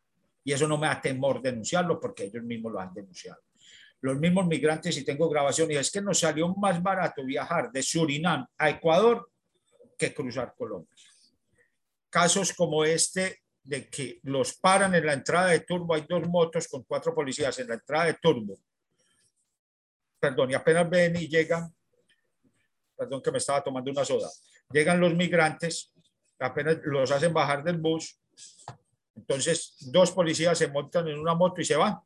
Y 0.43 0.53
eso 0.53 0.67
no 0.67 0.77
me 0.77 0.87
da 0.87 1.01
temor 1.01 1.41
denunciarlo 1.41 1.99
porque 1.99 2.25
ellos 2.25 2.43
mismos 2.43 2.71
lo 2.71 2.79
han 2.79 2.93
denunciado. 2.93 3.41
Los 4.01 4.17
mismos 4.17 4.45
migrantes, 4.47 4.95
y 4.97 5.03
tengo 5.03 5.27
grabación, 5.29 5.71
y 5.71 5.75
es 5.75 5.91
que 5.91 6.01
nos 6.01 6.19
salió 6.19 6.53
más 6.55 6.81
barato 6.81 7.25
viajar 7.25 7.71
de 7.71 7.81
Surinam 7.81 8.47
a 8.57 8.69
Ecuador 8.69 9.29
que 9.97 10.13
cruzar 10.13 10.53
Colombia. 10.55 10.95
Casos 12.17 12.51
como 12.51 12.83
este 12.83 13.43
de 13.61 13.87
que 13.91 14.19
los 14.23 14.57
paran 14.57 14.95
en 14.95 15.05
la 15.05 15.13
entrada 15.13 15.49
de 15.49 15.59
Turbo, 15.59 15.93
hay 15.93 16.03
dos 16.09 16.27
motos 16.27 16.67
con 16.67 16.83
cuatro 16.83 17.13
policías 17.13 17.59
en 17.59 17.67
la 17.67 17.75
entrada 17.75 18.05
de 18.05 18.15
Turbo. 18.15 18.57
Perdón, 20.19 20.49
y 20.49 20.55
apenas 20.55 20.89
ven 20.89 21.15
y 21.15 21.27
llegan 21.27 21.71
perdón 22.95 23.21
que 23.21 23.31
me 23.31 23.37
estaba 23.37 23.63
tomando 23.63 23.91
una 23.91 24.03
soda. 24.03 24.27
Llegan 24.71 24.99
los 24.99 25.13
migrantes, 25.13 25.93
apenas 26.39 26.79
los 26.85 27.11
hacen 27.11 27.31
bajar 27.31 27.63
del 27.63 27.77
bus, 27.77 28.19
entonces 29.15 29.75
dos 29.81 30.09
policías 30.09 30.57
se 30.57 30.69
montan 30.69 31.07
en 31.09 31.19
una 31.19 31.35
moto 31.35 31.61
y 31.61 31.65
se 31.65 31.75
van. 31.75 31.99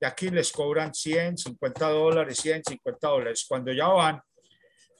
Y 0.00 0.04
aquí 0.04 0.30
les 0.30 0.50
cobran 0.50 0.92
100, 0.92 1.38
50 1.38 1.88
dólares, 1.90 2.38
100, 2.38 2.64
50 2.64 3.06
dólares. 3.06 3.46
Cuando 3.48 3.72
ya 3.72 3.86
van 3.86 4.20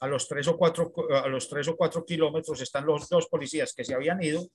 a 0.00 0.06
los 0.06 0.28
tres 0.28 0.48
o 0.48 0.56
cuatro, 0.56 0.92
a 1.10 1.28
los 1.28 1.48
tres 1.48 1.68
o 1.68 1.76
cuatro 1.76 2.04
kilómetros 2.04 2.60
están 2.60 2.84
los 2.86 3.08
dos 3.08 3.26
policías 3.28 3.72
que 3.72 3.84
se 3.84 3.94
habían 3.94 4.22
ido 4.22 4.46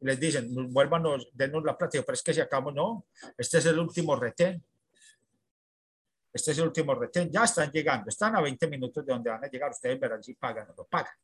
les 0.00 0.20
dicen, 0.20 0.52
vuélvanos, 0.72 1.30
denos 1.32 1.64
la 1.64 1.76
plata. 1.76 1.98
Pero 2.02 2.12
es 2.12 2.22
que 2.22 2.34
si 2.34 2.40
acabamos, 2.40 2.74
no, 2.74 3.06
este 3.38 3.58
es 3.58 3.66
el 3.66 3.78
último 3.78 4.14
retén 4.14 4.62
este 6.36 6.52
es 6.52 6.58
el 6.58 6.66
último 6.66 6.94
retén, 6.94 7.30
ya 7.30 7.44
están 7.44 7.70
llegando, 7.72 8.10
están 8.10 8.36
a 8.36 8.42
20 8.42 8.66
minutos 8.66 9.06
de 9.06 9.12
donde 9.12 9.30
van 9.30 9.42
a 9.42 9.48
llegar, 9.48 9.70
ustedes 9.70 9.98
verán 9.98 10.22
si 10.22 10.34
pagan 10.34 10.68
o 10.70 10.74
no 10.76 10.84
pagan. 10.84 11.14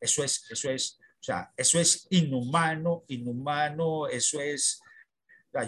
Eso 0.00 0.24
es, 0.24 0.50
eso 0.50 0.70
es 0.70 0.98
O 1.20 1.22
sea, 1.22 1.52
eso 1.54 1.78
es 1.78 2.06
inhumano, 2.10 3.04
inhumano, 3.08 4.06
eso 4.06 4.40
es, 4.40 4.80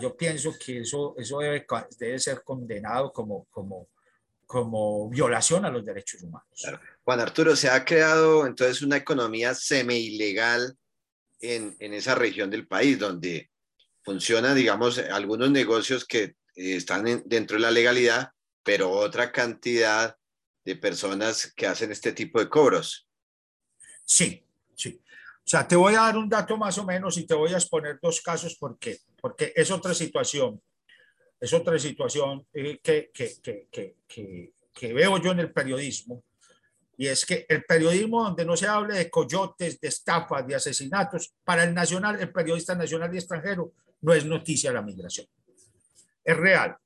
yo 0.01 0.17
pienso 0.17 0.55
que 0.59 0.81
eso, 0.81 1.15
eso 1.19 1.39
debe, 1.41 1.67
debe 1.99 2.19
ser 2.19 2.43
condenado 2.43 3.13
como, 3.13 3.45
como, 3.51 3.89
como 4.51 5.09
violación 5.09 5.65
a 5.65 5.71
los 5.71 5.85
derechos 5.85 6.25
humanos. 6.25 6.67
Juan 7.05 7.21
Arturo, 7.21 7.55
se 7.55 7.71
ha 7.71 7.85
creado 7.85 8.49
entonces 8.49 8.83
una 8.83 8.97
economía 8.97 9.55
semi-ilegal 9.55 10.77
en, 11.41 11.77
en 11.79 11.95
esa 11.95 12.17
región 12.17 12.51
del 12.51 12.67
país, 12.67 12.99
donde 12.99 13.49
funcionan, 14.03 14.57
digamos, 14.57 14.99
algunos 14.99 15.53
negocios 15.53 16.05
que 16.05 16.23
eh, 16.25 16.35
están 16.57 17.23
dentro 17.27 17.59
de 17.59 17.63
la 17.63 17.71
legalidad, 17.71 18.33
pero 18.65 18.91
otra 18.91 19.31
cantidad 19.31 20.17
de 20.65 20.75
personas 20.75 21.53
que 21.55 21.69
hacen 21.69 21.93
este 21.93 22.11
tipo 22.11 22.41
de 22.41 22.49
cobros. 22.49 23.07
Sí, 24.05 24.45
sí. 24.75 25.01
O 25.07 25.49
sea, 25.49 25.69
te 25.69 25.77
voy 25.77 25.95
a 25.95 26.01
dar 26.01 26.17
un 26.17 26.29
dato 26.29 26.57
más 26.57 26.77
o 26.79 26.85
menos 26.85 27.17
y 27.19 27.25
te 27.25 27.35
voy 27.35 27.53
a 27.55 27.59
exponer 27.59 28.01
dos 28.03 28.21
casos 28.21 28.57
porque, 28.59 28.99
porque 29.21 29.53
es 29.55 29.71
otra 29.71 29.95
situación, 29.95 30.61
es 31.41 31.53
otra 31.55 31.79
situación 31.79 32.47
eh, 32.53 32.79
que, 32.83 33.11
que, 33.13 33.67
que, 33.71 34.53
que, 34.75 34.93
veo 34.93 35.19
yo 35.19 35.33
en 35.33 35.41
el 35.41 35.53
periodismo. 35.53 36.23
Y 36.99 37.07
es 37.07 37.25
que 37.25 37.47
el 37.49 37.65
periodismo 37.65 38.23
donde 38.23 38.45
no 38.45 38.57
se 38.57 38.67
hable 38.67 38.95
de 38.95 39.09
coyotes, 39.09 39.81
de 39.81 39.89
estafas, 39.89 40.47
de 40.47 40.55
asesinatos, 40.55 41.33
para 41.43 41.65
el 41.65 41.73
nacional, 41.73 42.21
el 42.21 42.31
periodista 42.31 42.75
nacional 42.75 43.15
y 43.15 43.19
extranjero, 43.19 43.73
no 44.03 44.13
es 44.13 44.27
noticia 44.27 44.71
la 44.71 44.83
migración. 44.83 45.27
Es 46.23 46.37
real. 46.37 46.77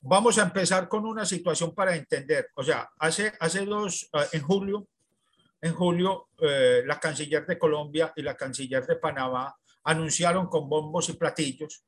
Vamos 0.00 0.38
a 0.38 0.42
empezar 0.42 0.86
con 0.86 1.06
una 1.06 1.24
situación 1.24 1.74
para 1.74 1.96
entender. 1.96 2.50
O 2.54 2.62
sea, 2.62 2.90
hace, 2.98 3.32
hace 3.40 3.64
dos, 3.64 4.08
ah, 4.12 4.26
en 4.32 4.42
julio, 4.42 4.86
en 5.60 5.74
julio, 5.74 6.28
eh, 6.40 6.82
la 6.84 7.00
canciller 7.00 7.46
de 7.46 7.58
Colombia 7.58 8.12
y 8.14 8.22
la 8.22 8.36
canciller 8.36 8.86
de 8.86 8.96
Panamá 8.96 9.56
anunciaron 9.84 10.46
con 10.46 10.68
bombos 10.68 11.08
y 11.08 11.14
platillos, 11.14 11.84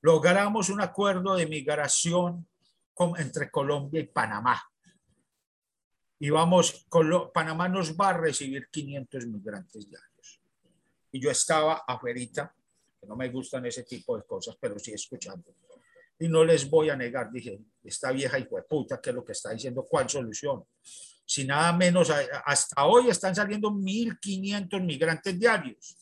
logramos 0.00 0.68
un 0.70 0.80
acuerdo 0.80 1.34
de 1.34 1.46
migración 1.46 2.46
con, 2.94 3.18
entre 3.20 3.50
Colombia 3.50 4.00
y 4.00 4.06
Panamá. 4.06 4.60
Y 6.20 6.30
vamos, 6.30 6.86
Panamá 7.32 7.68
nos 7.68 7.96
va 7.96 8.10
a 8.10 8.18
recibir 8.18 8.68
500 8.70 9.26
migrantes 9.26 9.88
diarios. 9.88 10.40
Y 11.12 11.20
yo 11.20 11.30
estaba 11.30 11.84
afuera, 11.86 12.52
que 13.00 13.06
no 13.06 13.16
me 13.16 13.28
gustan 13.28 13.64
ese 13.66 13.84
tipo 13.84 14.16
de 14.16 14.24
cosas, 14.24 14.56
pero 14.60 14.78
sí 14.78 14.92
escuchando 14.92 15.54
y 16.18 16.28
no 16.28 16.44
les 16.44 16.68
voy 16.68 16.90
a 16.90 16.96
negar, 16.96 17.30
dije, 17.30 17.60
esta 17.84 18.10
vieja 18.10 18.38
hijo 18.38 18.56
de 18.56 18.62
puta, 18.62 19.00
¿qué 19.00 19.10
es 19.10 19.16
lo 19.16 19.24
que 19.24 19.32
está 19.32 19.50
diciendo? 19.50 19.86
¿Cuál 19.88 20.10
solución? 20.10 20.64
Si 21.24 21.44
nada 21.44 21.72
menos, 21.72 22.10
hasta 22.44 22.84
hoy 22.86 23.08
están 23.08 23.34
saliendo 23.34 23.70
1.500 23.70 24.84
migrantes 24.84 25.38
diarios. 25.38 25.96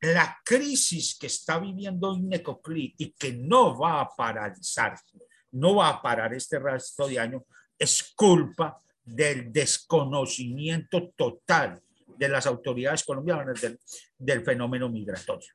La 0.00 0.38
crisis 0.44 1.16
que 1.18 1.26
está 1.26 1.58
viviendo 1.58 2.16
Necoclí 2.18 2.94
y 2.98 3.12
que 3.12 3.32
no 3.32 3.76
va 3.78 4.00
a 4.00 4.08
paralizar, 4.08 4.98
no 5.52 5.76
va 5.76 5.88
a 5.88 6.02
parar 6.02 6.32
este 6.34 6.58
resto 6.58 7.08
de 7.08 7.18
año, 7.18 7.44
es 7.78 8.12
culpa 8.14 8.78
del 9.04 9.52
desconocimiento 9.52 11.10
total 11.16 11.82
de 12.16 12.28
las 12.28 12.46
autoridades 12.46 13.04
colombianas 13.04 13.60
del, 14.18 14.44
fenómeno 14.44 14.88
migratorio. 14.88 15.50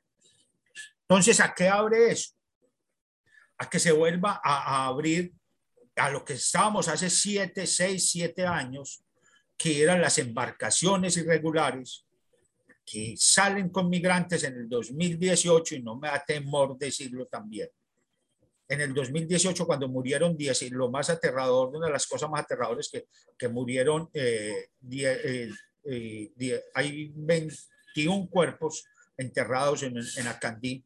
Entonces, 1.02 1.40
¿a 1.40 1.54
qué 1.54 1.68
abre 1.68 2.12
eso? 2.12 2.34
a 3.58 3.70
que 3.70 3.80
se 3.80 3.92
vuelva 3.92 4.42
a, 4.44 4.88
abrir 4.88 5.34
a 5.96 6.10
lo 6.10 6.26
que 6.26 6.34
estábamos 6.34 6.88
hace 6.88 7.10
siete, 7.10 7.68
seis, 7.68 8.10
siete 8.10 8.46
años, 8.46 9.04
que 9.58 9.84
eran 9.84 10.02
las 10.02 10.18
embarcaciones 10.18 11.18
irregulares 11.18 12.06
que 12.86 13.16
salen 13.18 13.70
con 13.70 13.90
migrantes 13.90 14.44
en 14.44 14.56
el 14.56 14.70
2018 14.70 15.76
y 15.76 15.82
no 15.82 15.98
me 15.98 16.10
da 16.10 16.24
temor 16.26 16.78
decirlo 16.78 17.26
también. 17.26 17.70
En 18.68 18.82
el 18.82 18.94
2018, 18.94 19.66
cuando 19.66 19.88
murieron 19.88 20.36
10, 20.36 20.64
y 20.64 20.70
lo 20.70 20.90
más 20.90 21.10
aterrador, 21.10 21.76
una 21.76 21.88
de 21.88 21.94
las 21.94 22.08
cosas 22.08 22.30
más 22.30 22.44
aterradoras 22.44 22.90
que, 22.90 23.06
que 23.38 23.48
murieron, 23.48 24.10
eh, 24.14 24.70
eh, 24.90 25.52
eh, 25.86 26.64
hay 26.74 27.12
21 27.14 28.30
cuerpos 28.30 28.86
enterrados 29.18 29.84
en, 29.84 29.98
en 29.98 30.28
Acandí. 30.28 30.84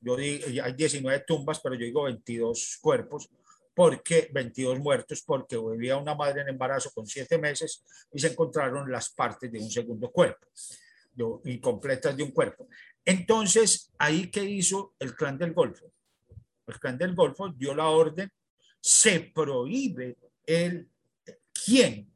Yo 0.00 0.16
digo, 0.16 0.46
hay 0.62 0.72
19 0.72 1.24
tumbas, 1.26 1.60
pero 1.60 1.74
yo 1.74 1.84
digo 1.84 2.04
22 2.04 2.78
cuerpos, 2.80 3.28
porque 3.74 4.30
22 4.32 4.78
muertos, 4.78 5.22
porque 5.22 5.58
vivía 5.58 5.96
una 5.96 6.14
madre 6.14 6.42
en 6.42 6.48
embarazo 6.48 6.90
con 6.92 7.06
7 7.06 7.38
meses 7.38 7.84
y 8.12 8.18
se 8.18 8.28
encontraron 8.28 8.90
las 8.90 9.10
partes 9.10 9.50
de 9.52 9.58
un 9.58 9.70
segundo 9.70 10.10
cuerpo, 10.10 10.46
incompletas 11.44 12.16
de 12.16 12.22
un 12.22 12.30
cuerpo. 12.30 12.68
Entonces, 13.04 13.92
ahí 13.98 14.30
que 14.30 14.44
hizo 14.44 14.94
el 14.98 15.14
clan 15.14 15.38
del 15.38 15.52
Golfo. 15.52 15.92
El 16.66 16.78
clan 16.78 16.98
del 16.98 17.14
Golfo 17.14 17.48
dio 17.48 17.74
la 17.74 17.88
orden, 17.88 18.30
se 18.80 19.20
prohíbe 19.20 20.16
el 20.46 20.88
quién 21.52 22.08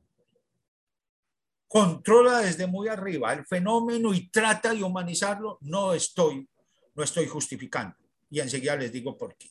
controla 1.67 2.39
desde 2.39 2.67
muy 2.67 2.89
arriba 2.89 3.33
el 3.33 3.45
fenómeno 3.45 4.15
y 4.15 4.29
trata 4.29 4.73
de 4.73 4.85
humanizarlo, 4.85 5.59
no 5.63 5.93
estoy 5.93 6.49
no 6.95 7.03
estoy 7.03 7.27
justificando. 7.27 7.97
Y 8.31 8.41
enseguida 8.41 8.77
les 8.77 8.93
digo 8.93 9.17
por 9.17 9.37
qué. 9.37 9.51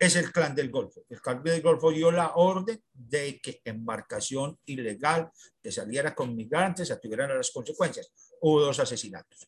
Es 0.00 0.16
el 0.16 0.32
clan 0.32 0.54
del 0.54 0.70
Golfo. 0.70 1.04
El 1.10 1.20
clan 1.20 1.42
del 1.42 1.60
Golfo 1.60 1.90
dio 1.90 2.10
la 2.10 2.32
orden 2.36 2.82
de 2.90 3.38
que 3.38 3.60
embarcación 3.62 4.58
ilegal 4.64 5.30
que 5.62 5.70
saliera 5.70 6.14
con 6.14 6.34
migrantes 6.34 6.98
tuvieran 7.02 7.36
las 7.36 7.50
consecuencias. 7.50 8.10
Hubo 8.40 8.62
dos 8.62 8.80
asesinatos. 8.80 9.46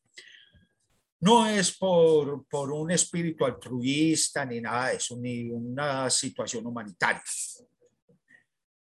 No 1.20 1.46
es 1.46 1.78
por, 1.78 2.44
por 2.48 2.70
un 2.70 2.90
espíritu 2.90 3.46
altruista 3.46 4.44
ni 4.44 4.60
nada 4.60 4.88
de 4.88 4.96
eso, 4.96 5.16
ni 5.16 5.48
una 5.48 6.10
situación 6.10 6.66
humanitaria. 6.66 7.22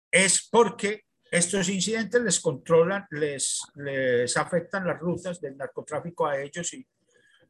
Es 0.09 0.49
porque 0.49 1.07
estos 1.33 1.69
incidentes 1.69 2.23
les 2.23 2.39
controlan, 2.39 3.09
les, 3.11 3.61
les 3.75 4.37
afectan 4.37 4.87
las 4.87 5.01
rutas 5.01 5.41
del 5.41 5.57
narcotráfico 5.57 6.27
a 6.27 6.41
ellos 6.41 6.73
y, 6.75 6.87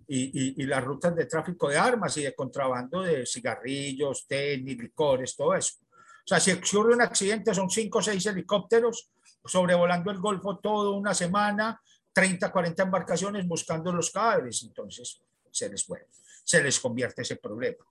y, 0.08 0.64
las 0.66 0.84
rutas 0.84 1.14
de 1.14 1.26
tráfico 1.26 1.68
de 1.68 1.76
armas 1.76 2.16
y 2.16 2.22
de 2.22 2.34
contrabando 2.34 3.02
de 3.02 3.26
cigarrillos, 3.26 4.26
tenis, 4.26 4.78
licores, 4.78 5.34
todo 5.36 5.54
eso. 5.54 5.74
O 5.82 6.28
sea, 6.28 6.40
si 6.40 6.52
ocurre 6.52 6.94
un 6.94 7.02
accidente, 7.02 7.54
son 7.54 7.70
cinco 7.70 7.98
o 7.98 8.02
seis 8.02 8.24
helicópteros 8.26 9.10
sobrevolando 9.44 10.10
el 10.10 10.18
Golfo 10.18 10.58
toda 10.58 10.90
una 10.90 11.14
semana, 11.14 11.80
30, 12.12 12.50
40 12.50 12.82
embarcaciones 12.82 13.46
buscando 13.46 13.92
los 13.92 14.10
cadáveres. 14.10 14.62
Entonces, 14.62 15.22
se 15.50 15.68
les 15.68 15.84
puede, 15.84 16.08
se 16.44 16.62
les 16.62 16.80
convierte 16.80 17.22
ese 17.22 17.36
problema. 17.36 17.84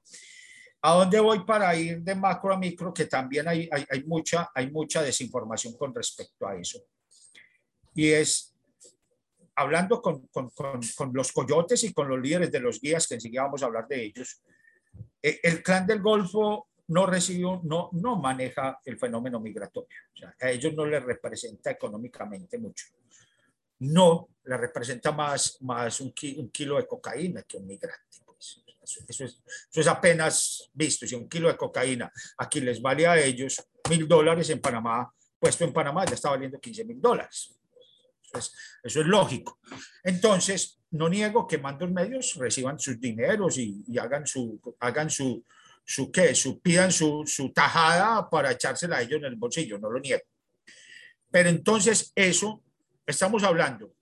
¿A 0.81 0.93
dónde 0.95 1.19
voy 1.19 1.43
para 1.45 1.75
ir 1.75 2.01
de 2.01 2.13
macro 2.13 2.53
a 2.53 2.57
micro? 2.57 2.93
Que 2.93 3.05
también 3.05 3.47
hay, 3.47 3.67
hay, 3.71 3.85
hay, 3.89 4.03
mucha, 4.03 4.51
hay 4.53 4.69
mucha 4.69 5.01
desinformación 5.01 5.75
con 5.77 5.95
respecto 5.95 6.47
a 6.47 6.55
eso. 6.55 6.79
Y 7.93 8.09
es 8.09 8.54
hablando 9.55 10.01
con, 10.01 10.27
con, 10.27 10.49
con, 10.49 11.13
los 11.13 11.31
coyotes 11.31 11.83
y 11.83 11.93
con 11.93 12.09
los 12.09 12.19
líderes 12.19 12.51
de 12.51 12.59
los 12.59 12.81
guías, 12.81 13.07
que 13.07 13.15
enseguida 13.15 13.43
vamos 13.43 13.63
a 13.63 13.67
hablar 13.67 13.87
de 13.87 14.03
ellos, 14.03 14.41
eh, 15.21 15.39
el 15.43 15.63
clan 15.63 15.87
del 15.87 16.01
Golfo 16.01 16.67
no 16.87 17.05
recibió, 17.05 17.61
no, 17.63 17.89
no 17.93 18.17
maneja 18.17 18.79
el 18.85 18.97
fenómeno 18.97 19.39
migratorio. 19.39 19.97
O 20.13 20.17
sea, 20.17 20.35
a 20.39 20.51
ellos 20.51 20.73
no 20.73 20.85
les 20.85 21.03
representa 21.03 21.71
económicamente 21.71 22.57
mucho. 22.57 22.85
No, 23.79 24.29
le 24.43 24.57
representa 24.57 25.11
más, 25.11 25.57
más 25.61 25.99
un, 25.99 26.13
un 26.37 26.49
kilo 26.49 26.77
de 26.77 26.87
cocaína 26.87 27.43
que 27.43 27.57
un 27.57 27.65
migrante. 27.65 28.19
Pues. 28.25 28.61
Eso, 28.81 29.03
eso, 29.07 29.25
es, 29.25 29.41
eso, 29.71 29.81
es, 29.81 29.87
apenas 29.87 30.69
visto. 30.73 31.07
Si 31.07 31.15
un 31.15 31.27
kilo 31.27 31.47
de 31.47 31.57
cocaína 31.57 32.11
aquí 32.37 32.61
les 32.61 32.79
vale 32.79 33.07
a 33.07 33.17
ellos 33.17 33.63
mil 33.89 34.07
dólares 34.07 34.49
en 34.51 34.61
Panamá, 34.61 35.11
puesto 35.39 35.63
en 35.63 35.73
Panamá 35.73 36.05
ya 36.05 36.13
está 36.13 36.29
valiendo 36.29 36.59
15 36.59 36.85
mil 36.85 37.01
dólares. 37.01 37.55
Eso 38.37 39.01
es 39.01 39.07
lógico. 39.07 39.59
Entonces, 40.03 40.79
no 40.91 41.09
niego 41.09 41.47
que 41.47 41.57
mandos 41.57 41.91
medios 41.91 42.35
reciban 42.35 42.79
sus 42.79 42.99
dineros 42.99 43.57
y, 43.57 43.83
hagan 43.97 44.25
su, 44.25 44.59
hagan 44.79 45.09
su, 45.09 45.43
su 45.83 46.11
qué, 46.11 46.33
su, 46.33 46.59
pidan 46.61 46.91
su, 46.91 47.23
su 47.25 47.51
tajada 47.51 48.29
para 48.29 48.51
echársela 48.51 48.97
a 48.97 49.01
ellos 49.01 49.19
en 49.19 49.25
el 49.25 49.35
bolsillo, 49.35 49.77
no 49.77 49.89
lo 49.89 49.99
niego. 49.99 50.23
Pero 51.29 51.49
entonces 51.49 52.11
eso, 52.15 52.63
estamos 53.05 53.43
hablando 53.43 53.93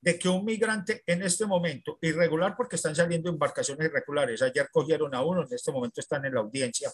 de 0.00 0.18
que 0.18 0.28
un 0.28 0.44
migrante 0.44 1.02
en 1.04 1.22
este 1.22 1.46
momento, 1.46 1.98
irregular 2.00 2.54
porque 2.56 2.76
están 2.76 2.94
saliendo 2.94 3.28
embarcaciones 3.28 3.88
irregulares, 3.88 4.40
ayer 4.42 4.68
cogieron 4.70 5.14
a 5.14 5.22
uno, 5.22 5.42
en 5.42 5.52
este 5.52 5.72
momento 5.72 6.00
están 6.00 6.24
en 6.24 6.34
la 6.34 6.40
audiencia 6.40 6.92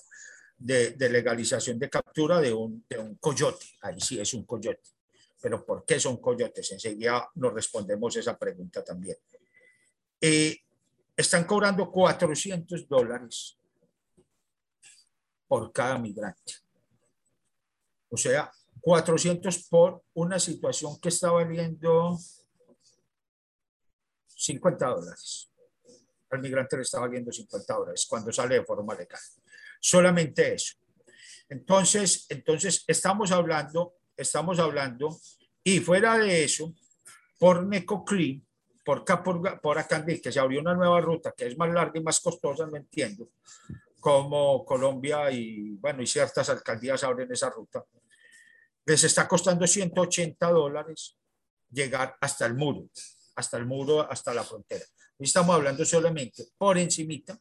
de, 0.56 0.92
de 0.92 1.10
legalización 1.10 1.78
de 1.78 1.90
captura 1.90 2.40
de 2.40 2.54
un, 2.54 2.86
de 2.88 2.98
un 2.98 3.16
coyote, 3.16 3.66
ahí 3.82 4.00
sí 4.00 4.18
es 4.18 4.32
un 4.32 4.46
coyote 4.46 4.80
pero 5.42 5.66
¿por 5.66 5.84
qué 5.84 5.98
son 5.98 6.18
coyotes? 6.18 6.70
Enseguida 6.72 7.28
nos 7.34 7.52
respondemos 7.52 8.16
esa 8.16 8.38
pregunta 8.38 8.84
también. 8.84 9.16
Eh, 10.20 10.56
están 11.16 11.44
cobrando 11.44 11.90
400 11.90 12.88
dólares 12.88 13.58
por 15.48 15.72
cada 15.72 15.98
migrante. 15.98 16.54
O 18.08 18.16
sea, 18.16 18.50
400 18.80 19.68
por 19.68 20.02
una 20.14 20.38
situación 20.38 20.98
que 21.00 21.08
está 21.08 21.30
valiendo 21.30 22.16
50 24.28 24.86
dólares. 24.86 25.50
Al 26.30 26.40
migrante 26.40 26.76
le 26.76 26.82
está 26.82 27.00
valiendo 27.00 27.32
50 27.32 27.74
dólares 27.74 28.06
cuando 28.08 28.32
sale 28.32 28.54
de 28.56 28.64
forma 28.64 28.94
legal. 28.94 29.20
Solamente 29.80 30.54
eso. 30.54 30.76
Entonces, 31.48 32.26
entonces 32.28 32.84
estamos 32.86 33.30
hablando, 33.30 33.94
estamos 34.16 34.58
hablando, 34.58 35.16
y 35.64 35.80
fuera 35.80 36.18
de 36.18 36.44
eso, 36.44 36.74
por 37.38 37.64
Necoclí, 37.66 38.42
por, 38.84 39.04
por, 39.04 39.60
por 39.60 39.78
Acandí, 39.78 40.20
que 40.20 40.32
se 40.32 40.40
abrió 40.40 40.60
una 40.60 40.74
nueva 40.74 41.00
ruta 41.00 41.32
que 41.36 41.46
es 41.46 41.56
más 41.56 41.72
larga 41.72 41.98
y 41.98 42.02
más 42.02 42.20
costosa, 42.20 42.66
no 42.66 42.76
entiendo, 42.76 43.28
como 44.00 44.64
Colombia 44.64 45.30
y, 45.30 45.70
bueno, 45.76 46.02
y 46.02 46.06
ciertas 46.06 46.48
alcaldías 46.50 47.04
abren 47.04 47.30
esa 47.30 47.50
ruta, 47.50 47.84
les 48.84 49.04
está 49.04 49.28
costando 49.28 49.66
180 49.66 50.50
dólares 50.50 51.16
llegar 51.70 52.16
hasta 52.20 52.46
el 52.46 52.54
muro, 52.54 52.88
hasta 53.36 53.56
el 53.56 53.66
muro, 53.66 54.10
hasta 54.10 54.34
la 54.34 54.42
frontera. 54.42 54.84
Y 55.18 55.24
estamos 55.24 55.54
hablando 55.54 55.84
solamente 55.84 56.48
por 56.58 56.78
encimita 56.78 57.38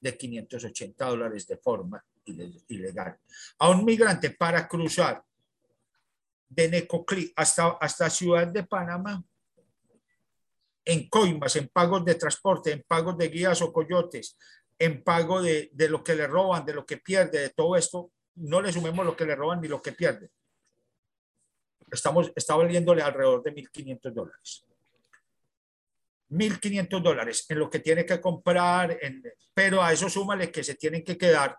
de 0.00 0.16
580 0.16 1.04
dólares 1.04 1.46
de 1.46 1.56
forma 1.56 2.04
ilegal. 2.24 3.18
A 3.58 3.70
un 3.70 3.84
migrante 3.84 4.30
para 4.30 4.68
cruzar 4.68 5.22
de 6.54 6.68
Necoclí 6.68 7.32
hasta, 7.34 7.78
hasta 7.80 8.10
Ciudad 8.10 8.46
de 8.46 8.64
Panamá, 8.64 9.22
en 10.84 11.08
coimas, 11.08 11.56
en 11.56 11.68
pagos 11.68 12.04
de 12.04 12.14
transporte, 12.14 12.72
en 12.72 12.82
pagos 12.82 13.16
de 13.16 13.28
guías 13.28 13.62
o 13.62 13.72
coyotes, 13.72 14.36
en 14.78 15.02
pago 15.02 15.40
de, 15.40 15.70
de 15.72 15.88
lo 15.88 16.02
que 16.02 16.14
le 16.14 16.26
roban, 16.26 16.64
de 16.66 16.74
lo 16.74 16.84
que 16.84 16.98
pierde, 16.98 17.40
de 17.40 17.50
todo 17.50 17.76
esto, 17.76 18.10
no 18.34 18.60
le 18.60 18.72
sumemos 18.72 19.06
lo 19.06 19.16
que 19.16 19.24
le 19.24 19.36
roban 19.36 19.60
ni 19.60 19.68
lo 19.68 19.80
que 19.80 19.92
pierde. 19.92 20.30
Estamos, 21.90 22.32
está 22.34 22.56
valiéndole 22.56 23.02
alrededor 23.02 23.42
de 23.42 23.54
1.500 23.54 24.12
dólares. 24.12 24.64
1.500 26.30 27.02
dólares 27.02 27.46
en 27.48 27.58
lo 27.58 27.70
que 27.70 27.78
tiene 27.78 28.04
que 28.04 28.20
comprar, 28.20 28.98
pero 29.54 29.82
a 29.82 29.92
eso 29.92 30.08
súmale 30.08 30.50
que 30.50 30.64
se 30.64 30.74
tienen 30.74 31.04
que 31.04 31.16
quedar 31.16 31.56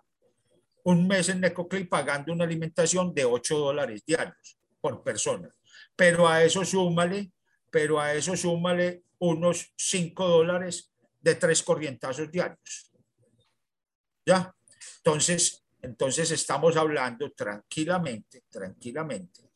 un 0.84 1.08
mes 1.08 1.30
en 1.30 1.40
Necoclí 1.40 1.86
pagando 1.86 2.34
una 2.34 2.44
alimentación 2.44 3.14
de 3.14 3.26
8 3.26 3.58
dólares 3.58 4.04
diarios 4.06 4.58
por 4.84 5.02
persona. 5.02 5.50
Pero 5.96 6.28
a 6.28 6.44
eso 6.44 6.66
súmale, 6.66 7.32
pero 7.72 8.02
a 8.02 8.14
eso 8.14 8.36
súmale 8.36 9.06
unos 9.20 9.72
5 9.78 10.28
dólares 10.28 10.92
de 11.22 11.36
tres 11.36 11.64
corrientazos 11.64 12.30
diarios. 12.30 12.92
¿Ya? 14.26 14.54
Entonces, 14.98 15.64
entonces 15.82 16.32
estamos 16.32 16.76
hablando 16.76 17.32
tranquilamente, 17.32 18.44
tranquilamente. 18.50 19.50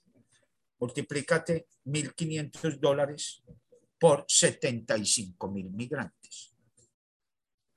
Multiplícate 0.79 1.67
1.500 1.85 2.79
dólares 2.79 3.43
por 3.99 4.23
75 4.29 5.51
mil 5.51 5.69
migrantes. 5.71 6.53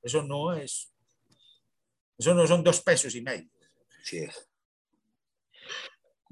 Eso 0.01 0.23
no 0.23 0.55
es, 0.55 0.93
eso 2.17 2.33
no 2.33 2.47
son 2.47 2.63
dos 2.63 2.81
pesos 2.83 3.13
y 3.17 3.23
medio. 3.23 3.51
Sí. 4.05 4.25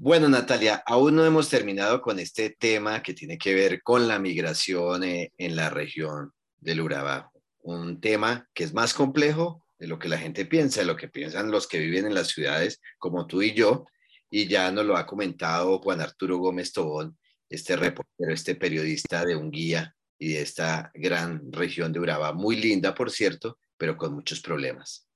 Bueno, 0.01 0.29
Natalia, 0.29 0.81
aún 0.85 1.17
no 1.17 1.25
hemos 1.25 1.49
terminado 1.49 2.01
con 2.01 2.19
este 2.19 2.51
tema 2.51 3.03
que 3.03 3.13
tiene 3.13 3.37
que 3.37 3.53
ver 3.53 3.83
con 3.83 4.07
la 4.07 4.17
migración 4.17 5.03
eh, 5.03 5.33
en 5.37 5.57
la 5.57 5.69
región 5.69 6.31
del 6.57 6.79
Urabá. 6.79 7.29
Un 7.63 7.99
tema 7.99 8.47
que 8.53 8.63
es 8.63 8.73
más 8.73 8.93
complejo 8.93 9.61
de 9.77 9.87
lo 9.87 9.99
que 9.99 10.07
la 10.07 10.17
gente 10.17 10.45
piensa, 10.45 10.79
de 10.79 10.85
lo 10.85 10.95
que 10.95 11.09
piensan 11.09 11.51
los 11.51 11.67
que 11.67 11.79
viven 11.79 12.05
en 12.05 12.13
las 12.13 12.29
ciudades 12.29 12.79
como 12.97 13.27
tú 13.27 13.41
y 13.41 13.53
yo. 13.53 13.87
Y 14.29 14.47
ya 14.47 14.71
nos 14.71 14.85
lo 14.85 14.95
ha 14.95 15.05
comentado 15.05 15.79
Juan 15.79 15.99
Arturo 15.99 16.37
Gómez 16.37 16.71
Tobón, 16.71 17.17
este 17.49 17.75
reportero, 17.75 18.33
este 18.33 18.55
periodista 18.55 19.25
de 19.25 19.35
un 19.35 19.51
guía 19.51 19.93
y 20.17 20.29
de 20.31 20.41
esta 20.43 20.91
gran 20.93 21.51
región 21.51 21.91
de 21.91 21.99
Urabá, 21.99 22.31
muy 22.31 22.55
linda, 22.55 22.95
por 22.95 23.11
cierto, 23.11 23.59
pero 23.75 23.97
con 23.97 24.13
muchos 24.13 24.39
problemas. 24.39 25.08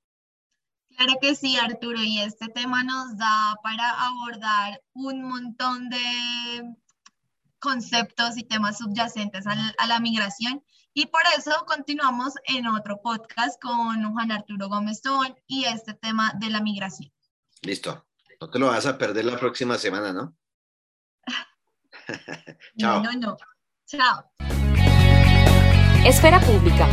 Claro 0.96 1.14
que 1.20 1.34
sí, 1.34 1.56
Arturo, 1.56 2.00
y 2.02 2.20
este 2.20 2.48
tema 2.48 2.84
nos 2.84 3.16
da 3.16 3.58
para 3.62 3.90
abordar 4.06 4.80
un 4.92 5.22
montón 5.22 5.88
de 5.88 6.76
conceptos 7.58 8.36
y 8.36 8.44
temas 8.44 8.78
subyacentes 8.78 9.46
a 9.46 9.86
la, 9.86 10.00
migración. 10.00 10.62
Y 10.92 11.06
por 11.06 11.22
eso 11.36 11.50
continuamos 11.66 12.34
en 12.44 12.66
otro 12.68 13.00
podcast 13.02 13.60
con 13.60 14.12
Juan 14.12 14.30
Arturo 14.30 14.68
Gómez 14.68 15.02
Tobón 15.02 15.34
y 15.46 15.64
este 15.64 15.94
tema 15.94 16.32
de 16.38 16.50
la 16.50 16.60
migración. 16.60 17.12
Listo. 17.62 18.06
No 18.40 18.50
te 18.50 18.58
lo 18.58 18.66
vas 18.66 18.86
a 18.86 18.98
perder 18.98 19.24
la 19.24 19.38
próxima 19.38 19.78
semana, 19.78 20.12
¿no? 20.12 20.36
Chao. 22.78 23.02
No, 23.02 23.12
no, 23.12 23.18
no. 23.18 23.36
Chao. 23.86 24.30
Esfera 26.06 26.38
Pública. 26.40 26.86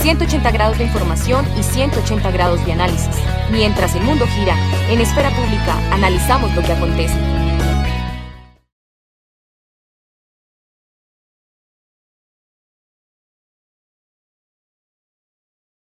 180 0.00 0.50
grados 0.50 0.78
de 0.78 0.84
información 0.84 1.46
y 1.58 1.62
180 1.62 2.30
grados 2.30 2.64
de 2.64 2.72
análisis. 2.72 3.16
Mientras 3.50 3.94
el 3.94 4.02
mundo 4.02 4.26
gira, 4.26 4.56
en 4.88 5.00
Esfera 5.00 5.30
Pública 5.30 5.76
analizamos 5.92 6.54
lo 6.54 6.62
que 6.62 6.72
acontece. 6.72 7.45